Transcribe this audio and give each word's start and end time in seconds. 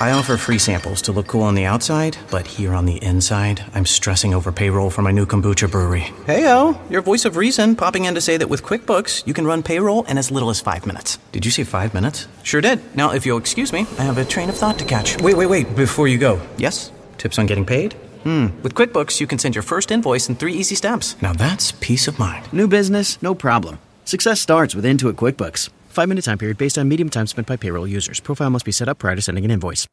I 0.00 0.12
offer 0.12 0.38
free 0.38 0.58
samples 0.58 1.02
to 1.02 1.12
look 1.12 1.26
cool 1.26 1.42
on 1.42 1.54
the 1.54 1.66
outside, 1.66 2.16
but 2.30 2.46
here 2.46 2.72
on 2.72 2.86
the 2.86 2.96
inside, 3.02 3.62
I'm 3.74 3.84
stressing 3.84 4.32
over 4.32 4.50
payroll 4.50 4.88
for 4.88 5.02
my 5.02 5.10
new 5.10 5.26
kombucha 5.26 5.70
brewery. 5.70 6.10
Heyo, 6.24 6.78
your 6.90 7.02
voice 7.02 7.26
of 7.26 7.36
reason 7.36 7.76
popping 7.76 8.06
in 8.06 8.14
to 8.14 8.20
say 8.22 8.38
that 8.38 8.48
with 8.48 8.62
QuickBooks, 8.62 9.26
you 9.26 9.34
can 9.34 9.46
run 9.46 9.62
payroll 9.62 10.04
in 10.04 10.16
as 10.16 10.30
little 10.30 10.48
as 10.48 10.58
five 10.58 10.86
minutes. 10.86 11.18
Did 11.32 11.44
you 11.44 11.50
say 11.50 11.64
five 11.64 11.92
minutes? 11.92 12.26
Sure 12.44 12.62
did. 12.62 12.80
Now, 12.96 13.12
if 13.12 13.26
you'll 13.26 13.36
excuse 13.36 13.74
me, 13.74 13.80
I 13.98 14.04
have 14.04 14.16
a 14.16 14.24
train 14.24 14.48
of 14.48 14.56
thought 14.56 14.78
to 14.78 14.86
catch. 14.86 15.20
Wait, 15.20 15.36
wait, 15.36 15.50
wait, 15.50 15.76
before 15.76 16.08
you 16.08 16.16
go. 16.16 16.40
Yes? 16.56 16.90
Tips 17.18 17.38
on 17.38 17.44
getting 17.44 17.66
paid? 17.66 17.92
Hmm. 18.22 18.46
With 18.62 18.74
QuickBooks, 18.74 19.20
you 19.20 19.26
can 19.26 19.38
send 19.38 19.54
your 19.54 19.62
first 19.62 19.90
invoice 19.90 20.30
in 20.30 20.34
three 20.34 20.54
easy 20.54 20.76
steps. 20.76 21.20
Now 21.20 21.34
that's 21.34 21.72
peace 21.72 22.08
of 22.08 22.18
mind. 22.18 22.50
New 22.54 22.68
business, 22.68 23.20
no 23.22 23.34
problem. 23.34 23.78
Success 24.06 24.40
starts 24.40 24.74
with 24.74 24.86
Intuit 24.86 25.16
QuickBooks. 25.16 25.68
Five 26.00 26.08
minute 26.08 26.24
time 26.24 26.38
period 26.38 26.56
based 26.56 26.78
on 26.78 26.88
medium 26.88 27.10
time 27.10 27.26
spent 27.26 27.46
by 27.46 27.56
payroll 27.56 27.86
users. 27.86 28.20
Profile 28.20 28.48
must 28.48 28.64
be 28.64 28.72
set 28.72 28.88
up 28.88 28.98
prior 28.98 29.14
to 29.16 29.20
sending 29.20 29.44
an 29.44 29.50
invoice. 29.50 29.86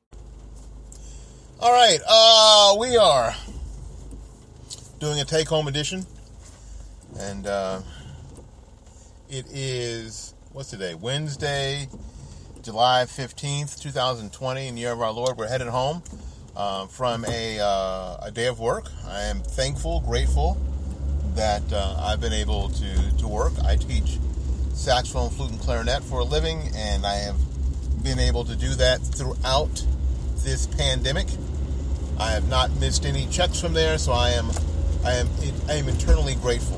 All 1.59 1.73
right, 1.73 1.99
uh, 2.07 2.77
we 2.79 2.95
are 2.95 3.35
doing 5.01 5.19
a 5.19 5.25
take 5.25 5.49
home 5.49 5.67
edition, 5.67 6.05
and 7.19 7.45
uh, 7.45 7.81
it 9.29 9.47
is 9.51 10.33
what's 10.53 10.69
today? 10.69 10.95
Wednesday, 10.95 11.89
July 12.61 13.03
15th, 13.05 13.77
2020, 13.81 14.65
in 14.65 14.75
the 14.75 14.79
year 14.79 14.93
of 14.93 15.01
our 15.01 15.11
Lord. 15.11 15.37
We're 15.37 15.49
headed 15.49 15.67
home 15.67 16.03
uh, 16.55 16.87
from 16.87 17.25
a, 17.25 17.59
uh, 17.59 18.27
a 18.27 18.31
day 18.33 18.47
of 18.47 18.61
work. 18.61 18.85
I 19.05 19.23
am 19.23 19.41
thankful, 19.41 19.99
grateful 19.99 20.57
that 21.35 21.63
uh, 21.73 21.97
I've 21.99 22.21
been 22.21 22.31
able 22.31 22.69
to, 22.69 23.17
to 23.17 23.27
work. 23.27 23.51
I 23.65 23.75
teach 23.75 24.19
saxophone, 24.77 25.29
flute, 25.31 25.51
and 25.51 25.59
clarinet 25.59 26.03
for 26.03 26.19
a 26.19 26.23
living, 26.23 26.69
and 26.75 27.05
I 27.05 27.15
have 27.15 27.35
been 28.03 28.19
able 28.19 28.45
to 28.45 28.55
do 28.55 28.75
that 28.75 29.01
throughout 29.01 29.83
this 30.37 30.67
pandemic. 30.67 31.27
I 32.19 32.31
have 32.31 32.47
not 32.47 32.71
missed 32.79 33.05
any 33.05 33.27
checks 33.27 33.59
from 33.59 33.73
there, 33.73 33.97
so 33.97 34.11
I 34.11 34.29
am, 34.31 34.49
I 35.03 35.13
am, 35.13 35.27
I 35.67 35.73
am 35.73 35.89
eternally 35.89 36.35
grateful. 36.35 36.77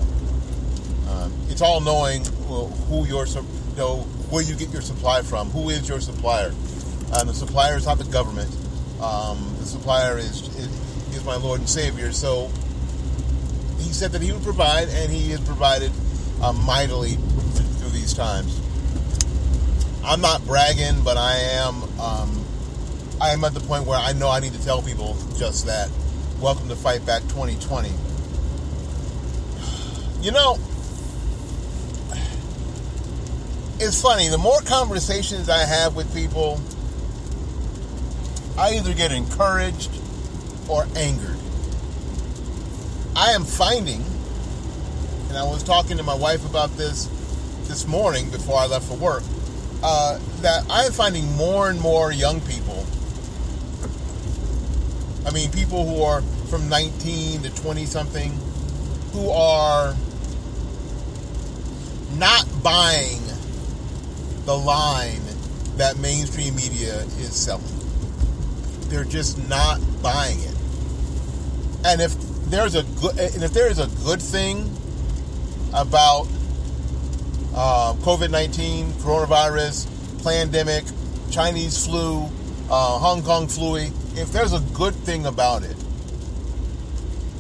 Um, 1.09 1.33
it's 1.49 1.61
all 1.61 1.81
knowing 1.81 2.23
who 2.25 3.05
your, 3.05 3.25
you 3.27 3.43
know, 3.77 3.97
where 4.29 4.43
you 4.43 4.55
get 4.55 4.69
your 4.69 4.81
supply 4.81 5.21
from, 5.21 5.49
who 5.49 5.69
is 5.69 5.87
your 5.87 5.99
supplier. 5.99 6.53
Um, 7.13 7.27
the 7.27 7.33
supplier 7.33 7.75
is 7.75 7.85
not 7.85 7.97
the 7.97 8.05
government. 8.05 8.49
Um, 9.01 9.55
the 9.59 9.65
supplier 9.65 10.17
is, 10.17 10.47
is, 10.57 11.15
is 11.15 11.25
my 11.25 11.35
Lord 11.35 11.59
and 11.59 11.69
Savior. 11.69 12.11
So 12.11 12.49
he 13.77 13.91
said 13.91 14.11
that 14.13 14.21
he 14.21 14.31
would 14.31 14.43
provide, 14.43 14.89
and 14.89 15.11
he 15.11 15.31
has 15.31 15.41
provided 15.41 15.91
uh, 16.41 16.53
mightily 16.53 17.17
through 17.89 17.99
these 17.99 18.13
times. 18.13 18.59
I'm 20.03 20.21
not 20.21 20.45
bragging, 20.45 21.03
but 21.03 21.17
I 21.17 21.37
am. 21.37 21.83
Um, 21.99 22.45
I 23.21 23.31
am 23.31 23.43
at 23.43 23.53
the 23.53 23.59
point 23.59 23.85
where 23.85 23.99
I 23.99 24.13
know 24.13 24.29
I 24.29 24.39
need 24.39 24.53
to 24.53 24.63
tell 24.63 24.81
people 24.81 25.17
just 25.37 25.65
that. 25.65 25.89
Welcome 26.39 26.69
to 26.69 26.75
Fight 26.75 27.05
Back 27.05 27.21
2020. 27.23 27.89
You 30.21 30.31
know, 30.31 30.57
it's 33.79 34.01
funny. 34.01 34.27
The 34.27 34.37
more 34.37 34.59
conversations 34.59 35.47
I 35.47 35.59
have 35.59 35.95
with 35.95 36.13
people, 36.13 36.59
I 38.57 38.75
either 38.75 38.93
get 38.93 39.13
encouraged 39.13 39.91
or 40.67 40.85
angered. 40.97 41.37
I 43.15 43.31
am 43.31 43.45
finding, 43.45 44.03
and 45.29 45.37
I 45.37 45.43
was 45.43 45.63
talking 45.63 45.95
to 45.95 46.03
my 46.03 46.15
wife 46.15 46.45
about 46.45 46.75
this 46.75 47.07
this 47.69 47.87
morning 47.87 48.29
before 48.29 48.57
I 48.57 48.65
left 48.65 48.89
for 48.89 48.97
work, 48.97 49.23
uh, 49.81 50.19
that 50.41 50.69
I 50.69 50.83
am 50.83 50.91
finding 50.91 51.31
more 51.37 51.69
and 51.69 51.79
more 51.79 52.11
young 52.11 52.41
people 52.41 52.85
I 55.29 55.31
mean, 55.31 55.51
people 55.51 55.85
who 55.85 56.01
are 56.03 56.21
from 56.49 56.69
19 56.69 57.43
to 57.43 57.55
20 57.61 57.85
something 57.85 58.31
who 59.11 59.29
are 59.29 59.93
not 62.17 62.47
buying 62.63 63.21
the 64.45 64.57
line 64.57 65.21
that 65.77 65.97
mainstream 65.99 66.55
media 66.55 67.01
is 67.19 67.35
selling. 67.35 67.63
They're 68.89 69.03
just 69.03 69.47
not 69.47 69.79
buying 70.01 70.39
it. 70.39 70.55
And 71.85 72.01
if 72.01 72.15
there's 72.49 72.73
a 72.73 72.81
good, 72.99 73.19
and 73.19 73.43
if 73.43 73.53
there 73.53 73.69
is 73.69 73.77
a 73.77 73.87
good 74.03 74.21
thing 74.21 74.75
about 75.73 76.27
uh, 77.61 77.93
COVID 77.95 78.31
19, 78.31 78.87
coronavirus, 79.03 80.23
pandemic, 80.23 80.85
Chinese 81.29 81.85
flu, 81.85 82.23
uh, 82.71 82.97
Hong 82.99 83.21
Kong 83.21 83.49
flu, 83.49 83.75
if 84.15 84.31
there's 84.31 84.53
a 84.53 84.61
good 84.73 84.95
thing 84.95 85.25
about 85.25 85.63
it, 85.63 85.75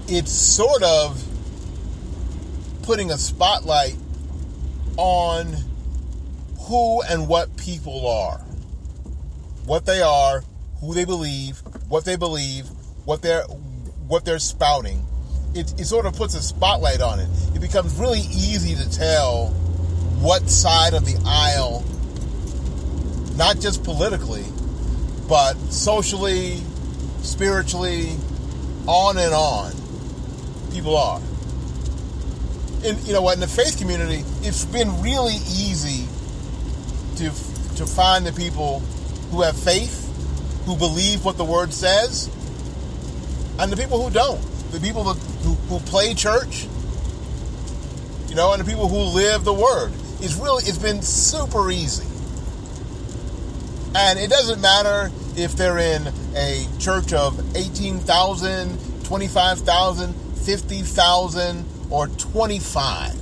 it's 0.09 0.33
sort 0.33 0.83
of 0.83 1.23
putting 2.83 3.11
a 3.11 3.17
spotlight 3.17 3.95
on 4.97 5.55
who 6.63 7.01
and 7.03 7.29
what 7.29 7.55
people 7.55 8.05
are. 8.05 8.39
What 9.65 9.85
they 9.85 10.01
are, 10.01 10.43
who 10.81 10.93
they 10.93 11.05
believe, 11.05 11.59
what 11.87 12.03
they 12.03 12.17
believe, 12.17 12.65
what 13.05 13.21
they're 13.21 13.43
what 14.09 14.25
they're 14.25 14.39
spouting. 14.39 15.05
It, 15.55 15.79
it 15.79 15.85
sort 15.85 16.05
of 16.05 16.13
puts 16.13 16.35
a 16.35 16.41
spotlight 16.41 16.99
on 16.99 17.21
it. 17.21 17.29
It 17.55 17.61
becomes 17.61 17.95
really 17.95 18.19
easy 18.19 18.75
to 18.75 18.91
tell 18.91 19.55
what 20.21 20.49
side 20.49 20.93
of 20.93 21.05
the 21.05 21.21
aisle, 21.25 21.83
not 23.37 23.59
just 23.59 23.83
politically, 23.83 24.45
but 25.27 25.53
socially, 25.71 26.57
spiritually, 27.21 28.17
on 28.87 29.17
and 29.17 29.33
on, 29.33 29.71
people 30.71 30.97
are. 30.97 31.21
And 32.83 32.97
you 33.05 33.13
know 33.13 33.21
what? 33.21 33.35
In 33.35 33.39
the 33.39 33.47
faith 33.47 33.77
community, 33.77 34.23
it's 34.41 34.65
been 34.65 35.01
really 35.01 35.35
easy 35.35 36.07
to 37.17 37.29
to 37.77 37.85
find 37.85 38.25
the 38.25 38.33
people 38.33 38.79
who 39.31 39.41
have 39.41 39.57
faith, 39.57 40.05
who 40.65 40.75
believe 40.75 41.23
what 41.23 41.37
the 41.37 41.45
word 41.45 41.71
says, 41.71 42.29
and 43.57 43.71
the 43.71 43.77
people 43.77 44.03
who 44.03 44.09
don't. 44.09 44.41
The 44.71 44.79
people 44.79 45.03
who, 45.03 45.53
who 45.53 45.79
play 45.85 46.13
church, 46.13 46.67
you 48.27 48.35
know, 48.35 48.53
and 48.53 48.61
the 48.61 48.69
people 48.69 48.87
who 48.87 48.97
live 48.97 49.43
the 49.43 49.53
word. 49.53 49.91
It's 50.21 50.35
really 50.35 50.63
it's 50.65 50.77
been 50.77 51.01
super 51.01 51.71
easy. 51.71 52.07
And 53.95 54.19
it 54.19 54.29
doesn't 54.29 54.61
matter 54.61 55.11
if 55.35 55.53
they're 55.53 55.77
in 55.77 56.07
a 56.35 56.67
church 56.79 57.13
of 57.13 57.55
18,000, 57.55 59.03
25,000, 59.03 60.13
50,000, 60.13 61.65
or 61.89 62.07
25. 62.07 63.13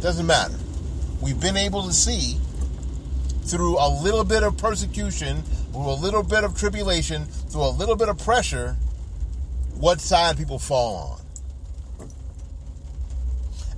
Doesn't 0.00 0.26
matter. 0.26 0.54
We've 1.20 1.40
been 1.40 1.56
able 1.56 1.82
to 1.86 1.92
see 1.92 2.38
through 3.44 3.78
a 3.78 3.88
little 3.88 4.24
bit 4.24 4.42
of 4.42 4.56
persecution, 4.56 5.42
through 5.72 5.90
a 5.90 5.94
little 5.94 6.22
bit 6.22 6.44
of 6.44 6.56
tribulation, 6.56 7.24
through 7.24 7.64
a 7.64 7.70
little 7.70 7.96
bit 7.96 8.08
of 8.08 8.18
pressure, 8.18 8.76
what 9.74 10.00
side 10.00 10.36
people 10.38 10.58
fall 10.58 10.96
on. 10.96 11.23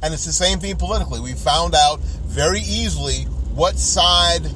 And 0.03 0.13
it's 0.13 0.25
the 0.25 0.33
same 0.33 0.59
thing 0.61 0.77
politically. 0.77 1.21
We 1.21 1.33
found 1.33 1.75
out 1.75 2.01
very 2.01 2.61
easily 2.61 3.25
what 3.55 3.79
side 3.79 4.47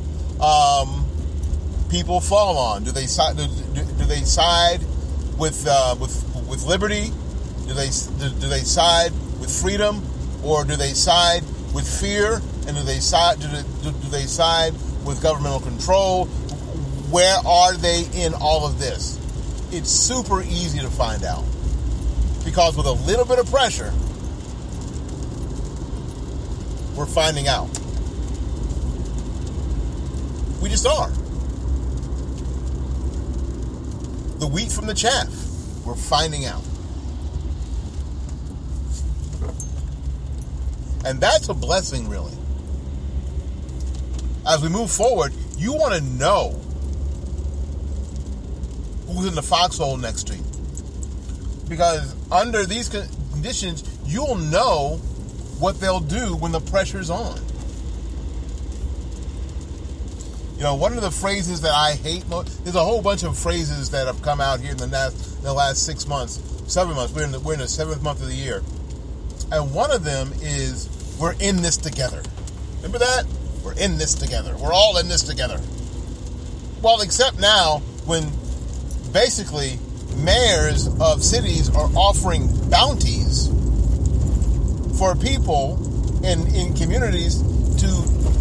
um, 0.40 1.06
people 1.90 2.20
fall 2.20 2.56
on? 2.56 2.84
Do 2.84 2.92
they 2.92 3.06
side? 3.06 3.36
Do, 3.36 3.46
do, 3.46 3.82
do 3.84 4.04
they 4.04 4.22
side 4.22 4.80
with 5.38 5.66
uh, 5.68 5.96
with 6.00 6.24
with 6.48 6.64
liberty? 6.64 7.10
Do 7.66 7.74
they 7.74 7.88
do, 8.18 8.28
do 8.40 8.48
they 8.48 8.60
side 8.60 9.12
with 9.40 9.50
freedom, 9.50 10.02
or 10.44 10.64
do 10.64 10.76
they 10.76 10.92
side 10.92 11.42
with 11.74 11.88
fear? 11.88 12.40
And 12.66 12.76
do 12.76 12.82
they 12.82 13.00
side 13.00 13.40
do 13.40 13.48
do 13.82 14.08
they 14.08 14.24
side 14.24 14.74
with 15.04 15.22
governmental 15.22 15.60
control? 15.60 16.26
Where 17.10 17.38
are 17.44 17.74
they 17.76 18.06
in 18.15 18.34
all 18.34 18.66
of 18.66 18.78
this? 18.78 19.18
It's 19.72 19.91
super 19.91 20.42
easy 20.42 20.80
to 20.80 20.91
find 20.91 21.24
out 21.24 21.44
because 22.44 22.76
with 22.76 22.86
a 22.86 22.92
little 22.92 23.24
bit 23.24 23.38
of 23.38 23.50
pressure, 23.50 23.92
we're 27.00 27.06
finding 27.06 27.48
out. 27.48 27.68
We 30.62 30.68
just 30.68 30.86
are. 30.86 31.10
the 34.41 34.47
wheat 34.47 34.72
from 34.72 34.86
the 34.86 34.94
chaff. 34.94 35.28
We're 35.84 35.94
finding 35.94 36.47
out. 36.47 36.62
And 41.04 41.20
that's 41.20 41.48
a 41.48 41.54
blessing, 41.54 42.08
really. 42.08 42.32
As 44.46 44.62
we 44.62 44.70
move 44.70 44.91
forward, 44.91 45.34
you 45.58 45.74
want 45.74 45.94
to 45.94 46.00
know 46.00 46.58
who's 49.06 49.26
in 49.26 49.34
the 49.34 49.42
foxhole 49.42 49.98
next 49.98 50.26
to 50.28 50.36
you. 50.36 50.44
Because 51.68 52.14
under 52.32 52.64
these 52.64 52.88
conditions, 52.88 53.84
you'll 54.06 54.36
know 54.36 55.00
what 55.60 55.78
they'll 55.78 56.01
do 56.01 56.34
when 56.34 56.53
the 56.53 56.60
pressure's 56.60 57.10
on. 57.10 57.39
You 60.57 60.65
know, 60.65 60.74
one 60.74 60.92
of 60.92 61.01
the 61.01 61.10
phrases 61.10 61.62
that 61.62 61.72
I 61.72 61.92
hate 61.92 62.28
most, 62.28 62.65
there's 62.65 62.77
a 62.77 62.84
whole 62.84 63.01
bunch 63.01 63.22
of 63.22 63.39
phrases 63.39 63.91
that 63.91 64.07
have 64.07 64.21
come 64.21 64.41
out 64.41 64.60
here 64.60 64.72
in 64.72 64.77
the 64.77 64.86
last, 64.86 65.39
in 65.39 65.45
the 65.45 65.54
last 65.54 65.86
six 65.86 66.07
months, 66.07 66.41
seven 66.66 66.95
months. 66.95 67.15
We're 67.15 67.24
in, 67.24 67.33
the, 67.33 67.41
we're 67.41 67.54
in 67.54 67.60
the 67.60 67.68
seventh 67.68 68.03
month 68.03 68.21
of 68.21 68.28
the 68.28 68.34
year. 68.34 68.62
And 69.53 69.74
one 69.74 69.91
of 69.91 70.04
them 70.04 70.33
is, 70.42 71.16
we're 71.18 71.34
in 71.41 71.63
this 71.63 71.77
together. 71.77 72.22
Remember 72.77 72.98
that? 72.98 73.24
We're 73.65 73.74
in 73.74 73.98
this 73.98 74.15
together. 74.15 74.56
We're 74.56 74.72
all 74.72 74.98
in 74.98 75.09
this 75.09 75.22
together. 75.22 75.60
Well, 76.83 77.01
except 77.01 77.39
now 77.39 77.78
when 78.04 78.30
basically 79.13 79.78
mayors 80.16 80.89
of 81.01 81.22
cities 81.22 81.68
are 81.74 81.89
offering 81.97 82.48
bounties 82.68 83.48
for 85.00 85.16
people 85.16 85.80
in, 86.22 86.47
in 86.54 86.74
communities 86.74 87.41
to 87.80 87.88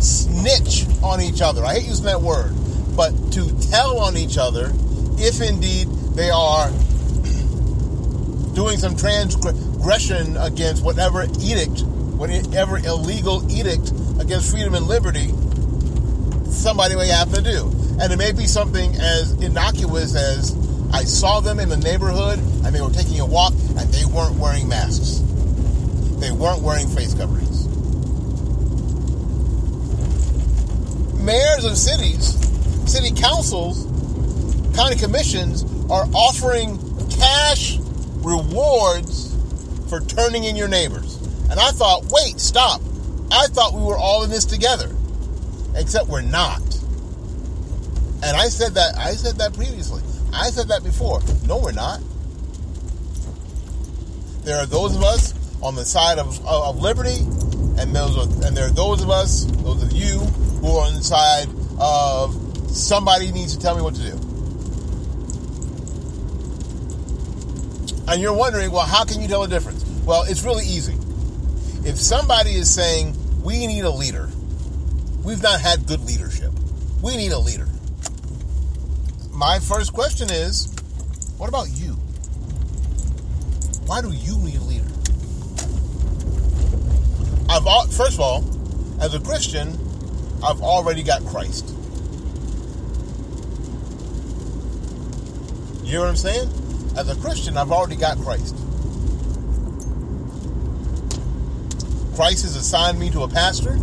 snitch 0.04 0.86
on 1.02 1.22
each 1.22 1.42
other. 1.42 1.64
I 1.64 1.76
hate 1.76 1.86
using 1.86 2.08
that 2.08 2.20
word, 2.20 2.52
but 2.98 3.12
to 3.32 3.70
tell 3.70 4.00
on 4.00 4.18
each 4.18 4.38
other 4.38 4.70
if 5.18 5.40
indeed 5.40 5.88
they 6.16 6.30
are 6.30 6.68
doing 8.54 8.78
some 8.78 8.98
transgression 8.98 10.36
against 10.36 10.84
whatever 10.84 11.24
edict, 11.40 11.84
whatever 12.20 12.78
illegal 12.80 13.50
edict 13.50 13.94
against 14.20 14.52
freedom 14.52 14.74
and 14.76 14.86
liberty 14.86 15.30
somebody 16.52 16.98
may 16.98 17.08
have 17.08 17.34
to 17.36 17.42
do. 17.42 17.72
And 18.02 18.12
it 18.12 18.18
may 18.18 18.34
be 18.34 18.48
something 18.48 18.96
as 18.96 19.32
innocuous 19.42 20.14
as 20.14 20.54
I 20.92 21.06
saw 21.06 21.40
them 21.40 21.62
in 21.62 21.70
the 21.70 21.78
neighborhood 21.78 22.40
and 22.40 22.76
they 22.76 22.82
were 22.82 22.90
taking 22.90 23.22
a 23.22 23.26
walk 23.26 23.54
and 23.54 23.88
they 23.94 24.04
weren't 24.04 24.36
wearing 24.36 24.68
masks. 24.68 25.24
They 26.20 26.32
weren't 26.32 26.62
wearing 26.62 26.88
face 26.88 27.14
coverings. 27.14 27.68
Mayors 31.24 31.64
of 31.64 31.78
cities, 31.78 32.36
city 32.92 33.12
councils, 33.12 33.86
county 34.76 34.96
commissions 34.96 35.64
are 35.90 36.06
offering 36.14 36.78
cash 37.10 37.78
rewards 38.18 39.36
for 39.90 40.02
turning 40.02 40.44
in 40.44 40.56
your 40.56 40.68
neighbors. 40.68 41.16
And 41.50 41.60
I 41.60 41.72
thought, 41.72 42.06
wait, 42.12 42.40
stop. 42.40 42.82
I 43.32 43.48
thought 43.48 43.74
we 43.74 43.82
were 43.82 43.98
all 43.98 44.24
in 44.24 44.30
this 44.30 44.46
together. 44.46 44.96
Except 45.76 46.08
we're 46.08 46.22
not. 46.22 46.62
And 48.22 48.36
I 48.36 48.50
said 48.50 48.74
that 48.74 48.98
I 48.98 49.12
said 49.14 49.38
that 49.38 49.54
previously. 49.54 50.02
I 50.34 50.50
said 50.50 50.68
that 50.68 50.84
before. 50.84 51.22
No, 51.48 51.60
we're 51.60 51.72
not. 51.72 52.02
There 54.44 54.58
are 54.58 54.66
those 54.66 54.96
of 54.96 55.04
us 55.04 55.34
on 55.62 55.76
the 55.76 55.86
side 55.86 56.20
of, 56.20 56.46
of 56.46 56.80
liberty, 56.80 57.20
and 57.80 57.96
those 57.96 58.18
are, 58.18 58.48
and 58.48 58.56
there 58.56 58.68
are 58.68 58.72
those 58.72 59.02
of 59.02 59.10
us, 59.10 59.46
those 59.46 59.84
of 59.84 59.92
you, 59.92 60.20
who 60.20 60.78
are 60.78 60.88
on 60.88 60.94
the 60.94 61.04
side 61.04 61.48
of 61.80 62.36
somebody 62.70 63.32
needs 63.32 63.56
to 63.56 63.62
tell 63.62 63.76
me 63.76 63.82
what 63.82 63.96
to 63.96 64.02
do. 64.02 64.18
And 68.12 68.22
you're 68.22 68.34
wondering, 68.34 68.72
well, 68.72 68.86
how 68.86 69.06
can 69.06 69.22
you 69.22 69.28
tell 69.28 69.42
the 69.42 69.48
difference? 69.48 69.84
Well, 70.06 70.24
it's 70.24 70.44
really 70.44 70.66
easy. 70.66 70.96
If 71.88 71.98
somebody 71.98 72.56
is 72.56 72.74
saying, 72.74 73.16
we 73.44 73.68
need 73.68 73.84
a 73.84 73.90
leader, 73.90 74.30
we've 75.24 75.44
not 75.44 75.62
had 75.62 75.86
good 75.86 76.02
leadership, 76.02 76.52
we 77.02 77.16
need 77.18 77.32
a 77.32 77.40
leader. 77.40 77.68
My 79.32 79.60
first 79.60 79.94
question 79.94 80.30
is, 80.32 80.74
what 81.38 81.48
about 81.48 81.70
you? 81.70 81.92
Why 83.86 84.02
do 84.02 84.12
you 84.12 84.38
need 84.40 84.58
a 84.58 84.64
leader? 84.64 84.89
I've 87.50 87.92
first 87.92 88.14
of 88.14 88.20
all, 88.20 88.44
as 89.02 89.16
a 89.16 89.20
Christian, 89.20 89.70
I've 90.44 90.62
already 90.62 91.02
got 91.02 91.26
Christ. 91.26 91.68
You 95.84 95.96
know 95.96 96.02
what 96.02 96.10
I'm 96.10 96.16
saying? 96.16 96.48
As 96.96 97.10
a 97.10 97.16
Christian, 97.20 97.58
I've 97.58 97.72
already 97.72 97.96
got 97.96 98.20
Christ. 98.20 98.56
Christ 102.16 102.44
has 102.44 102.56
assigned 102.56 103.00
me 103.00 103.10
to 103.10 103.24
a 103.24 103.28
pastor 103.28 103.80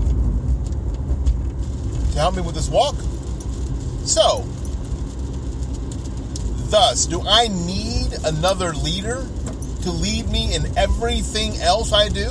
to 2.12 2.18
help 2.18 2.36
me 2.36 2.42
with 2.42 2.54
this 2.54 2.68
walk. 2.68 2.94
So, 4.04 4.44
thus, 6.70 7.06
do 7.06 7.20
I 7.26 7.48
need 7.48 8.12
another 8.24 8.72
leader 8.74 9.26
to 9.82 9.90
lead 9.90 10.28
me 10.28 10.54
in 10.54 10.78
everything 10.78 11.56
else 11.56 11.92
I 11.92 12.08
do? 12.08 12.30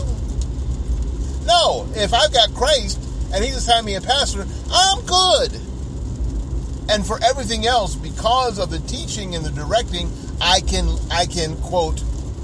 No, 1.45 1.87
if 1.95 2.13
I've 2.13 2.33
got 2.33 2.53
Christ 2.53 2.99
and 3.33 3.43
He's 3.43 3.55
assigned 3.55 3.85
me 3.85 3.95
a 3.95 4.01
pastor, 4.01 4.45
I'm 4.71 5.05
good. 5.05 5.53
And 6.87 7.05
for 7.05 7.19
everything 7.23 7.65
else, 7.65 7.95
because 7.95 8.59
of 8.59 8.69
the 8.69 8.79
teaching 8.79 9.35
and 9.35 9.43
the 9.43 9.51
directing, 9.51 10.11
I 10.39 10.61
can 10.61 10.95
I 11.11 11.25
can 11.25 11.55
quote, 11.57 12.01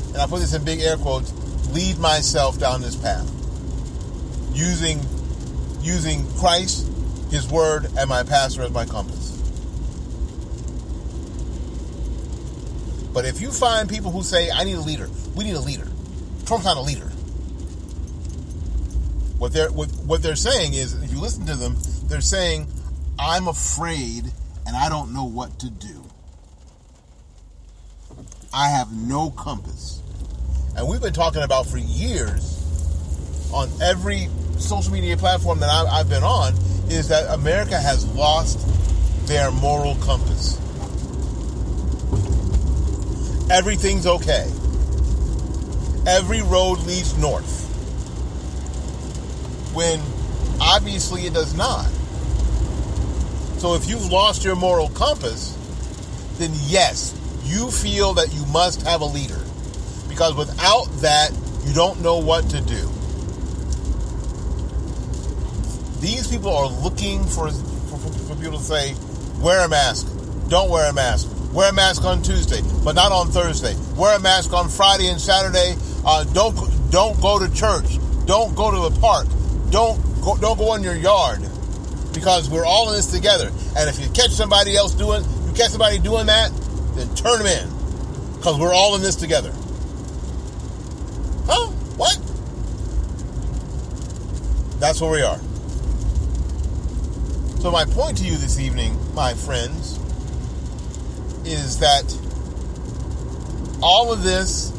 and 0.08 0.18
I 0.18 0.26
put 0.28 0.40
this 0.40 0.54
in 0.54 0.64
big 0.64 0.80
air 0.80 0.98
quotes, 0.98 1.32
lead 1.70 1.98
myself 2.00 2.60
down 2.60 2.82
this 2.82 2.96
path. 2.96 3.30
Using 4.54 5.00
using 5.82 6.28
Christ, 6.34 6.88
His 7.30 7.48
Word, 7.50 7.88
and 7.98 8.10
my 8.10 8.24
pastor 8.24 8.64
as 8.64 8.72
my 8.72 8.86
compass. 8.86 9.32
But 13.14 13.26
if 13.26 13.42
you 13.42 13.52
find 13.52 13.90
people 13.90 14.12
who 14.12 14.24
say, 14.24 14.50
I 14.50 14.64
need 14.64 14.76
a 14.76 14.82
leader, 14.82 15.10
we 15.36 15.44
need 15.44 15.56
a 15.56 15.60
leader. 15.60 15.88
Trump's 16.46 16.66
not 16.66 16.78
a 16.78 16.82
leader. 16.82 17.11
What 19.42 19.54
they're 19.54 19.72
what, 19.72 19.90
what 20.06 20.22
they're 20.22 20.36
saying 20.36 20.76
is, 20.76 20.94
if 21.02 21.12
you 21.12 21.20
listen 21.20 21.48
to 21.48 21.56
them, 21.56 21.76
they're 22.04 22.22
saying, 22.22 22.68
I'm 23.18 23.48
afraid 23.48 24.26
and 24.68 24.78
I 24.78 24.88
don't 24.88 25.16
know 25.16 25.24
what 25.24 25.58
to 25.62 25.70
do. 25.72 26.06
I 28.54 28.70
have 28.70 28.94
no 28.96 29.32
compass. 29.32 30.00
And 30.78 30.88
we've 30.88 31.02
been 31.02 31.12
talking 31.12 31.42
about 31.42 31.66
for 31.66 31.80
years 31.80 33.50
on 33.52 33.68
every 33.82 34.28
social 34.60 34.94
media 34.94 35.18
platform 35.18 35.60
that 35.62 35.72
I've 35.72 36.08
been 36.08 36.22
on 36.22 36.54
is 36.92 37.08
that 37.08 37.34
America 37.34 37.80
has 37.80 38.06
lost 38.14 38.60
their 39.28 39.50
moral 39.50 39.96
compass. 39.96 40.56
Everything's 43.50 44.06
okay. 44.06 44.48
Every 46.06 46.44
road 46.44 46.78
leads 46.82 47.18
north 47.18 47.62
when 49.74 50.00
obviously 50.60 51.26
it 51.26 51.34
does 51.34 51.56
not. 51.56 51.86
So 53.60 53.76
if 53.76 53.88
you've 53.88 54.12
lost 54.12 54.44
your 54.44 54.56
moral 54.56 54.90
compass, 54.90 55.58
then 56.38 56.52
yes, 56.66 57.18
you 57.44 57.70
feel 57.70 58.14
that 58.16 58.34
you 58.34 58.46
must 58.48 58.82
have 58.84 59.02
a 59.02 59.06
leader. 59.06 59.40
Because 60.10 60.36
without 60.36 60.86
that, 61.02 61.32
you 61.64 61.74
don't 61.74 62.02
know 62.02 62.18
what 62.18 62.50
to 62.50 62.62
do. 62.62 62.90
These 66.00 66.28
people 66.28 66.56
are 66.56 66.68
looking 66.68 67.24
for, 67.24 67.52
for, 67.52 67.98
for 67.98 68.36
people 68.36 68.58
to 68.58 68.64
say, 68.64 68.96
wear 69.40 69.66
a 69.66 69.70
mask, 69.70 70.08
don't 70.50 70.70
wear 70.72 70.90
a 70.90 70.94
mask, 70.94 71.30
wear 71.54 71.70
a 71.70 71.74
mask 71.74 72.04
on 72.04 72.24
Tuesday, 72.24 72.62
but 72.84 72.96
not 72.96 73.12
on 73.12 73.28
Thursday. 73.28 73.76
Wear 73.96 74.18
a 74.18 74.20
mask 74.20 74.54
on 74.54 74.68
Friday 74.70 75.08
and 75.08 75.22
Saturday. 75.22 75.76
Uh, 76.04 76.24
don't 76.34 76.56
don't 76.90 77.22
go 77.22 77.38
to 77.38 77.54
church. 77.54 78.00
Don't 78.26 78.56
go 78.56 78.72
to 78.72 78.94
the 78.94 79.00
park. 79.00 79.28
Don't 79.72 80.22
go, 80.22 80.36
don't 80.36 80.58
go 80.58 80.76
in 80.76 80.84
your 80.84 80.96
yard 80.96 81.40
because 82.14 82.50
we're 82.50 82.66
all 82.66 82.90
in 82.90 82.96
this 82.96 83.10
together. 83.10 83.48
And 83.78 83.90
if 83.90 84.00
you 84.00 84.10
catch 84.12 84.32
somebody 84.32 84.76
else 84.76 84.94
doing, 84.94 85.24
you 85.48 85.54
catch 85.54 85.70
somebody 85.70 85.98
doing 85.98 86.26
that, 86.28 86.52
then 86.96 87.14
turn 87.16 87.40
them 87.40 87.48
in 87.48 88.36
because 88.36 88.60
we're 88.60 88.74
all 88.74 88.96
in 88.96 89.02
this 89.02 89.16
together. 89.16 89.52
Huh? 91.48 91.68
What? 91.96 92.20
That's 94.80 95.00
where 95.00 95.12
we 95.12 95.22
are. 95.22 95.40
So 97.62 97.72
my 97.72 97.86
point 97.86 98.18
to 98.18 98.26
you 98.26 98.36
this 98.36 98.60
evening, 98.60 98.98
my 99.14 99.36
friends, 99.36 100.00
is 101.46 101.80
that 101.80 102.14
all 103.82 104.12
of 104.12 104.24
this, 104.24 104.72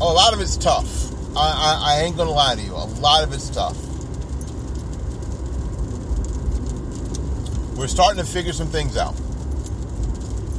a 0.00 0.04
lot 0.04 0.32
of 0.32 0.40
it's 0.40 0.56
tough 0.56 1.09
I, 1.36 1.40
I, 1.40 1.94
I 1.94 2.02
ain't 2.02 2.16
gonna 2.16 2.30
lie 2.30 2.54
to 2.56 2.60
you. 2.60 2.72
A 2.72 2.84
lot 3.00 3.24
of 3.24 3.32
it's 3.32 3.50
tough. 3.50 3.76
We're 7.76 7.86
starting 7.86 8.22
to 8.22 8.30
figure 8.30 8.52
some 8.52 8.68
things 8.68 8.96
out. 8.96 9.18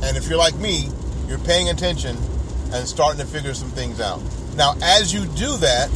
And 0.04 0.18
if 0.18 0.28
you're 0.28 0.40
like 0.40 0.56
me, 0.56 0.90
you're 1.28 1.40
paying 1.40 1.70
attention 1.70 2.18
and 2.74 2.88
starting 2.88 3.20
to 3.20 3.28
figure 3.28 3.54
some 3.54 3.70
things 3.70 4.02
out. 4.02 4.22
Now, 4.56 4.76
as 4.82 5.14
you 5.14 5.26
do 5.26 5.58
that, 5.58 5.90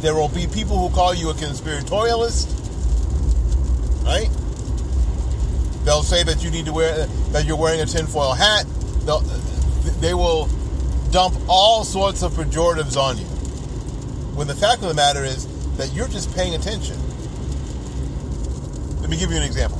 there 0.00 0.14
will 0.14 0.28
be 0.28 0.46
people 0.46 0.78
who 0.78 0.94
call 0.94 1.12
you 1.12 1.30
a 1.30 1.34
conspiratorialist, 1.34 2.46
right? 4.04 4.30
They'll 5.84 6.02
say 6.02 6.22
that 6.22 6.44
you 6.44 6.50
need 6.50 6.66
to 6.66 6.72
wear 6.72 7.06
that 7.32 7.44
you're 7.46 7.56
wearing 7.56 7.80
a 7.80 7.86
tinfoil 7.86 8.32
hat. 8.32 8.64
They'll, 9.04 9.20
they 10.00 10.14
will 10.14 10.48
dump 11.10 11.34
all 11.48 11.84
sorts 11.84 12.22
of 12.22 12.32
pejoratives 12.32 12.96
on 12.96 13.18
you. 13.18 13.24
When 14.36 14.46
the 14.46 14.54
fact 14.54 14.82
of 14.82 14.88
the 14.88 14.94
matter 14.94 15.24
is 15.24 15.46
that 15.76 15.92
you're 15.92 16.08
just 16.08 16.34
paying 16.34 16.54
attention. 16.54 16.96
Let 19.00 19.10
me 19.10 19.16
give 19.16 19.30
you 19.30 19.36
an 19.36 19.42
example. 19.42 19.78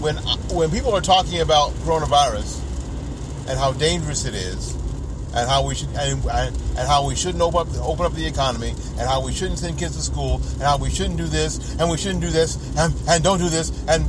When 0.00 0.18
uh, 0.18 0.36
when 0.54 0.70
people 0.70 0.94
are 0.94 1.00
talking 1.00 1.40
about 1.40 1.72
coronavirus 1.84 2.60
and 3.48 3.58
how 3.58 3.72
dangerous 3.72 4.24
it 4.24 4.34
is, 4.34 4.74
and 5.34 5.48
how 5.48 5.64
we 5.64 5.74
should 5.74 5.88
and, 5.90 6.24
and 6.24 6.88
how 6.88 7.06
we 7.06 7.14
shouldn't 7.14 7.42
open 7.42 7.60
up 7.60 7.68
open 7.78 8.06
up 8.06 8.14
the 8.14 8.26
economy, 8.26 8.70
and 8.70 9.00
how 9.00 9.24
we 9.24 9.32
shouldn't 9.32 9.58
send 9.58 9.78
kids 9.78 9.96
to 9.96 10.02
school, 10.02 10.36
and 10.54 10.62
how 10.62 10.76
we 10.76 10.90
shouldn't 10.90 11.16
do 11.16 11.26
this, 11.26 11.76
and 11.78 11.90
we 11.90 11.96
shouldn't 11.96 12.20
do 12.20 12.30
this, 12.30 12.56
and, 12.76 12.94
and 13.08 13.24
don't 13.24 13.38
do 13.38 13.48
this, 13.48 13.70
and 13.88 14.04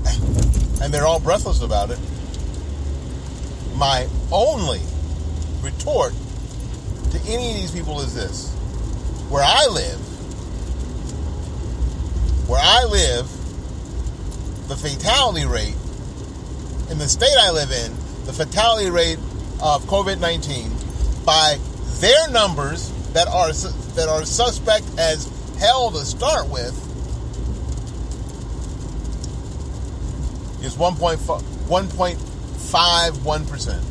and 0.81 0.93
they're 0.93 1.05
all 1.05 1.19
breathless 1.19 1.61
about 1.61 1.91
it. 1.91 1.99
My 3.75 4.07
only 4.31 4.81
retort 5.61 6.13
to 7.11 7.19
any 7.27 7.51
of 7.51 7.57
these 7.57 7.71
people 7.71 8.01
is 8.01 8.13
this: 8.13 8.51
where 9.29 9.43
I 9.43 9.67
live, 9.67 9.99
where 12.47 12.61
I 12.61 12.83
live, 12.85 13.29
the 14.67 14.75
fatality 14.75 15.45
rate 15.45 15.75
in 16.89 16.97
the 16.97 17.07
state 17.07 17.37
I 17.39 17.51
live 17.51 17.71
in, 17.71 17.93
the 18.25 18.33
fatality 18.33 18.89
rate 18.89 19.19
of 19.61 19.85
COVID 19.85 20.19
19 20.19 20.71
by 21.25 21.57
their 21.99 22.27
numbers 22.29 22.91
that 23.13 23.27
are 23.27 23.51
that 23.95 24.09
are 24.09 24.25
suspect 24.25 24.85
as 24.97 25.29
hell 25.59 25.91
to 25.91 25.99
start 25.99 26.49
with 26.49 26.73
is 30.63 30.75
1.51 30.75 33.47
percent. 33.47 33.90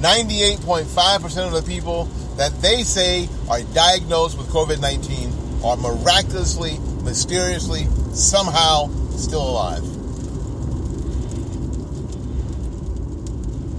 98.5% 0.00 1.46
of 1.46 1.52
the 1.52 1.62
people 1.70 2.04
that 2.36 2.52
they 2.62 2.82
say 2.82 3.28
are 3.50 3.60
diagnosed 3.74 4.38
with 4.38 4.48
COVID 4.48 4.80
19 4.80 5.62
are 5.62 5.76
miraculously, 5.76 6.78
mysteriously, 7.04 7.86
somehow 8.14 8.86
still 9.16 9.46
alive. 9.46 9.84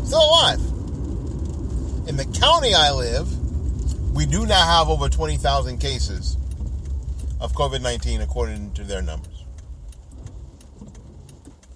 Still 0.05 0.23
alive. 0.23 0.59
In 2.07 2.17
the 2.17 2.25
county 2.39 2.75
I 2.75 2.91
live, 2.91 3.27
we 4.13 4.27
do 4.27 4.45
now 4.45 4.63
have 4.63 4.89
over 4.89 5.09
20,000 5.09 5.79
cases 5.79 6.37
of 7.39 7.53
COVID 7.53 7.81
19 7.81 8.21
according 8.21 8.73
to 8.73 8.83
their 8.83 9.01
numbers. 9.01 9.43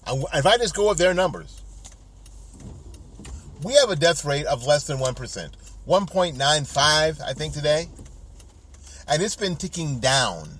If 0.08 0.46
I 0.46 0.58
just 0.58 0.76
go 0.76 0.90
with 0.90 1.00
their 1.00 1.16
numbers, 1.16 1.64
we 3.66 3.74
have 3.74 3.90
a 3.90 3.96
death 3.96 4.24
rate 4.26 4.46
of 4.46 4.68
less 4.68 4.86
than 4.86 4.98
1%. 4.98 5.16
1.95, 5.88 7.22
I 7.22 7.34
think, 7.34 7.52
today. 7.52 7.88
And 9.08 9.24
it's 9.24 9.36
been 9.36 9.56
ticking 9.56 10.00
down. 10.00 10.60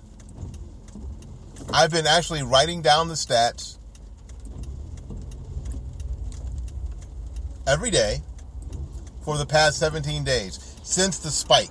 I've 1.72 1.92
been 1.92 2.08
actually 2.08 2.42
writing 2.42 2.82
down 2.82 3.06
the 3.06 3.14
stats 3.14 3.78
every 7.64 7.92
day 7.92 8.22
for 9.24 9.38
the 9.38 9.46
past 9.46 9.78
17 9.78 10.24
days 10.24 10.74
since 10.82 11.20
the 11.20 11.30
spike. 11.30 11.70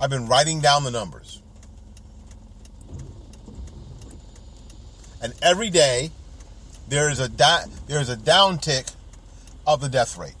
I've 0.00 0.10
been 0.10 0.28
writing 0.28 0.60
down 0.60 0.84
the 0.84 0.90
numbers. 0.90 1.40
and 5.20 5.34
every 5.42 5.70
day 5.70 6.10
there 6.88 7.10
is 7.10 7.20
a 7.20 7.28
di- 7.28 7.66
there 7.86 8.00
is 8.00 8.08
a 8.08 8.16
downtick 8.16 8.92
of 9.66 9.80
the 9.80 9.88
death 9.88 10.16
rate. 10.16 10.34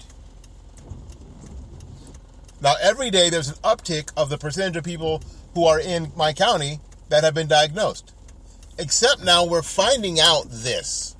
Now 2.60 2.74
every 2.80 3.10
day 3.10 3.30
there's 3.30 3.48
an 3.48 3.56
uptick 3.56 4.10
of 4.16 4.28
the 4.28 4.38
percentage 4.38 4.76
of 4.76 4.84
people 4.84 5.22
who 5.54 5.66
are 5.66 5.80
in 5.80 6.12
my 6.16 6.32
county 6.32 6.80
that 7.08 7.24
have 7.24 7.34
been 7.34 7.48
diagnosed. 7.48 8.12
Except 8.78 9.22
now 9.22 9.44
we're 9.44 9.62
finding 9.62 10.18
out 10.18 10.46
this. 10.48 11.14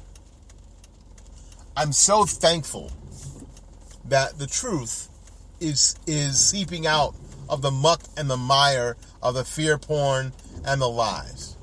I'm 1.77 1.93
so 1.93 2.25
thankful 2.25 2.91
that 4.07 4.39
the 4.39 4.47
truth 4.47 5.09
is 5.61 5.97
is 6.07 6.41
seeping 6.41 6.87
out 6.87 7.15
of 7.51 7.61
the 7.61 7.71
muck 7.71 8.03
and 8.17 8.31
the 8.31 8.37
mire 8.37 8.97
of 9.23 9.35
the 9.35 9.45
fear 9.45 9.77
porn 9.77 10.33
and 10.65 10.81
the 10.81 10.89
lies 10.89 11.57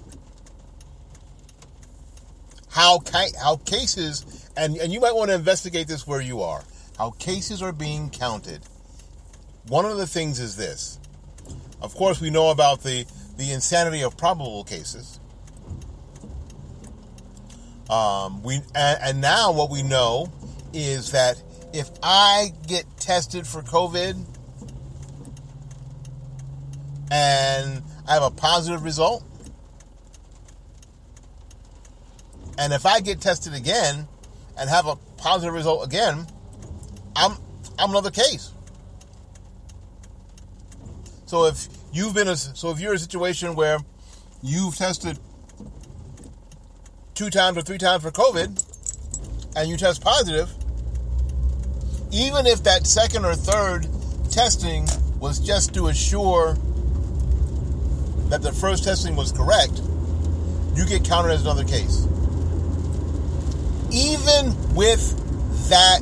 how 2.78 3.02
how 3.42 3.56
cases 3.66 4.48
and 4.56 4.78
and 4.78 4.94
you 4.94 5.00
might 5.00 5.16
want 5.16 5.30
to 5.30 5.36
investigate 5.36 5.88
this 5.88 6.06
where 6.06 6.22
you 6.22 6.42
are. 6.42 6.64
How 6.96 7.10
cases 7.12 7.62
are 7.64 7.72
being 7.72 8.12
counted. 8.12 8.62
One 9.68 9.86
of 9.86 9.98
the 9.98 10.06
things 10.06 10.40
is 10.40 10.56
this. 10.56 11.00
Of 11.82 11.96
course, 11.96 12.22
we 12.22 12.30
know 12.30 12.52
about 12.52 12.84
the 12.84 13.06
the 13.38 13.52
insanity 13.52 14.04
of 14.04 14.16
probable 14.16 14.64
cases. 14.64 15.20
Um, 17.90 18.44
we 18.44 18.56
and, 18.76 19.00
and 19.02 19.22
now 19.22 19.52
what 19.54 19.72
we 19.72 19.82
know 19.82 20.32
is 20.72 21.12
that 21.14 21.42
if 21.74 21.90
I 22.04 22.52
get 22.68 22.86
tested 23.00 23.48
for 23.48 23.64
COVID 23.64 24.24
and 27.12 27.84
I 28.08 28.14
have 28.14 28.24
a 28.24 28.32
positive 28.32 28.84
result, 28.84 29.24
And 32.58 32.74
if 32.74 32.86
I 32.86 33.00
get 33.02 33.22
tested 33.22 33.54
again 33.54 34.08
and 34.58 34.70
have 34.70 34.88
a 34.88 34.96
positive 35.18 35.54
result 35.54 35.86
again, 35.86 36.26
I'm 37.16 37.38
I'm 37.78 37.92
another 37.92 38.12
case. 38.12 38.52
So 41.28 41.46
if 41.46 41.68
you've 41.92 42.16
been 42.16 42.28
a, 42.28 42.36
so 42.36 42.72
if 42.72 42.80
you're 42.80 42.92
in 42.92 42.96
a 42.96 43.00
situation 43.00 43.56
where 43.56 43.78
you've 44.42 44.76
tested 44.76 45.20
two 47.14 47.30
times 47.30 47.58
or 47.58 47.62
three 47.62 47.78
times 47.78 48.04
for 48.04 48.12
COVID 48.12 49.54
and 49.56 49.70
you 49.70 49.78
test 49.78 50.02
positive, 50.02 50.50
even 52.12 52.48
if 52.48 52.64
that 52.64 52.88
second 52.88 53.26
or 53.26 53.36
third 53.36 53.88
testing 54.32 54.88
was 55.20 55.40
just 55.40 55.74
to 55.76 55.88
assure 55.88 56.58
that 58.30 58.42
the 58.42 58.52
first 58.52 58.84
testing 58.84 59.16
was 59.16 59.32
correct, 59.32 59.82
you 60.76 60.86
get 60.86 61.04
counted 61.04 61.32
as 61.32 61.42
another 61.42 61.64
case 61.64 62.08
even 63.92 64.76
with 64.76 65.70
that 65.70 66.02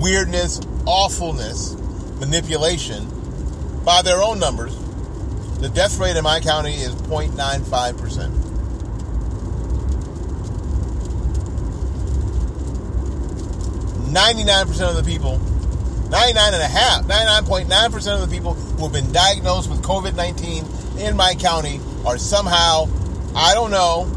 weirdness, 0.00 0.60
awfulness, 0.86 1.74
manipulation 2.20 3.06
by 3.84 4.02
their 4.02 4.22
own 4.22 4.38
numbers, 4.38 4.76
the 5.60 5.68
death 5.68 5.98
rate 5.98 6.16
in 6.16 6.24
my 6.24 6.40
county 6.40 6.74
is 6.74 6.94
0.95%. 6.94 8.44
Ninety-nine 14.10 14.66
percent 14.66 14.96
of 14.96 15.04
the 15.04 15.10
people, 15.10 15.38
ninety-nine 16.08 16.54
and 16.54 16.62
a 16.62 16.66
half, 16.66 17.06
ninety-nine 17.06 17.44
point 17.44 17.68
nine 17.68 17.92
percent 17.92 18.22
of 18.22 18.30
the 18.30 18.34
people 18.34 18.54
who 18.54 18.84
have 18.84 18.92
been 18.92 19.12
diagnosed 19.12 19.68
with 19.68 19.82
COVID-19 19.82 20.85
in 20.98 21.16
my 21.16 21.34
county 21.34 21.80
are 22.04 22.18
somehow, 22.18 22.88
I 23.34 23.54
don't 23.54 23.70
know, 23.70 24.10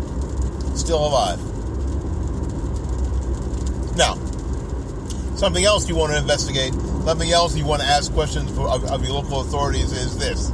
still 0.76 1.06
alive. 1.06 1.40
Now, 3.96 4.16
something 5.36 5.66
else 5.66 5.90
you 5.90 5.96
want 5.96 6.14
to 6.14 6.18
investigate, 6.18 6.74
something 6.74 7.30
else 7.32 7.56
you 7.56 7.66
want 7.66 7.82
to 7.82 7.88
ask 7.88 8.14
questions 8.14 8.52
for, 8.52 8.68
of, 8.68 8.86
of 8.86 9.04
your 9.04 9.14
local 9.14 9.42
authorities 9.42 9.92
is 9.92 10.18
this. 10.18 10.50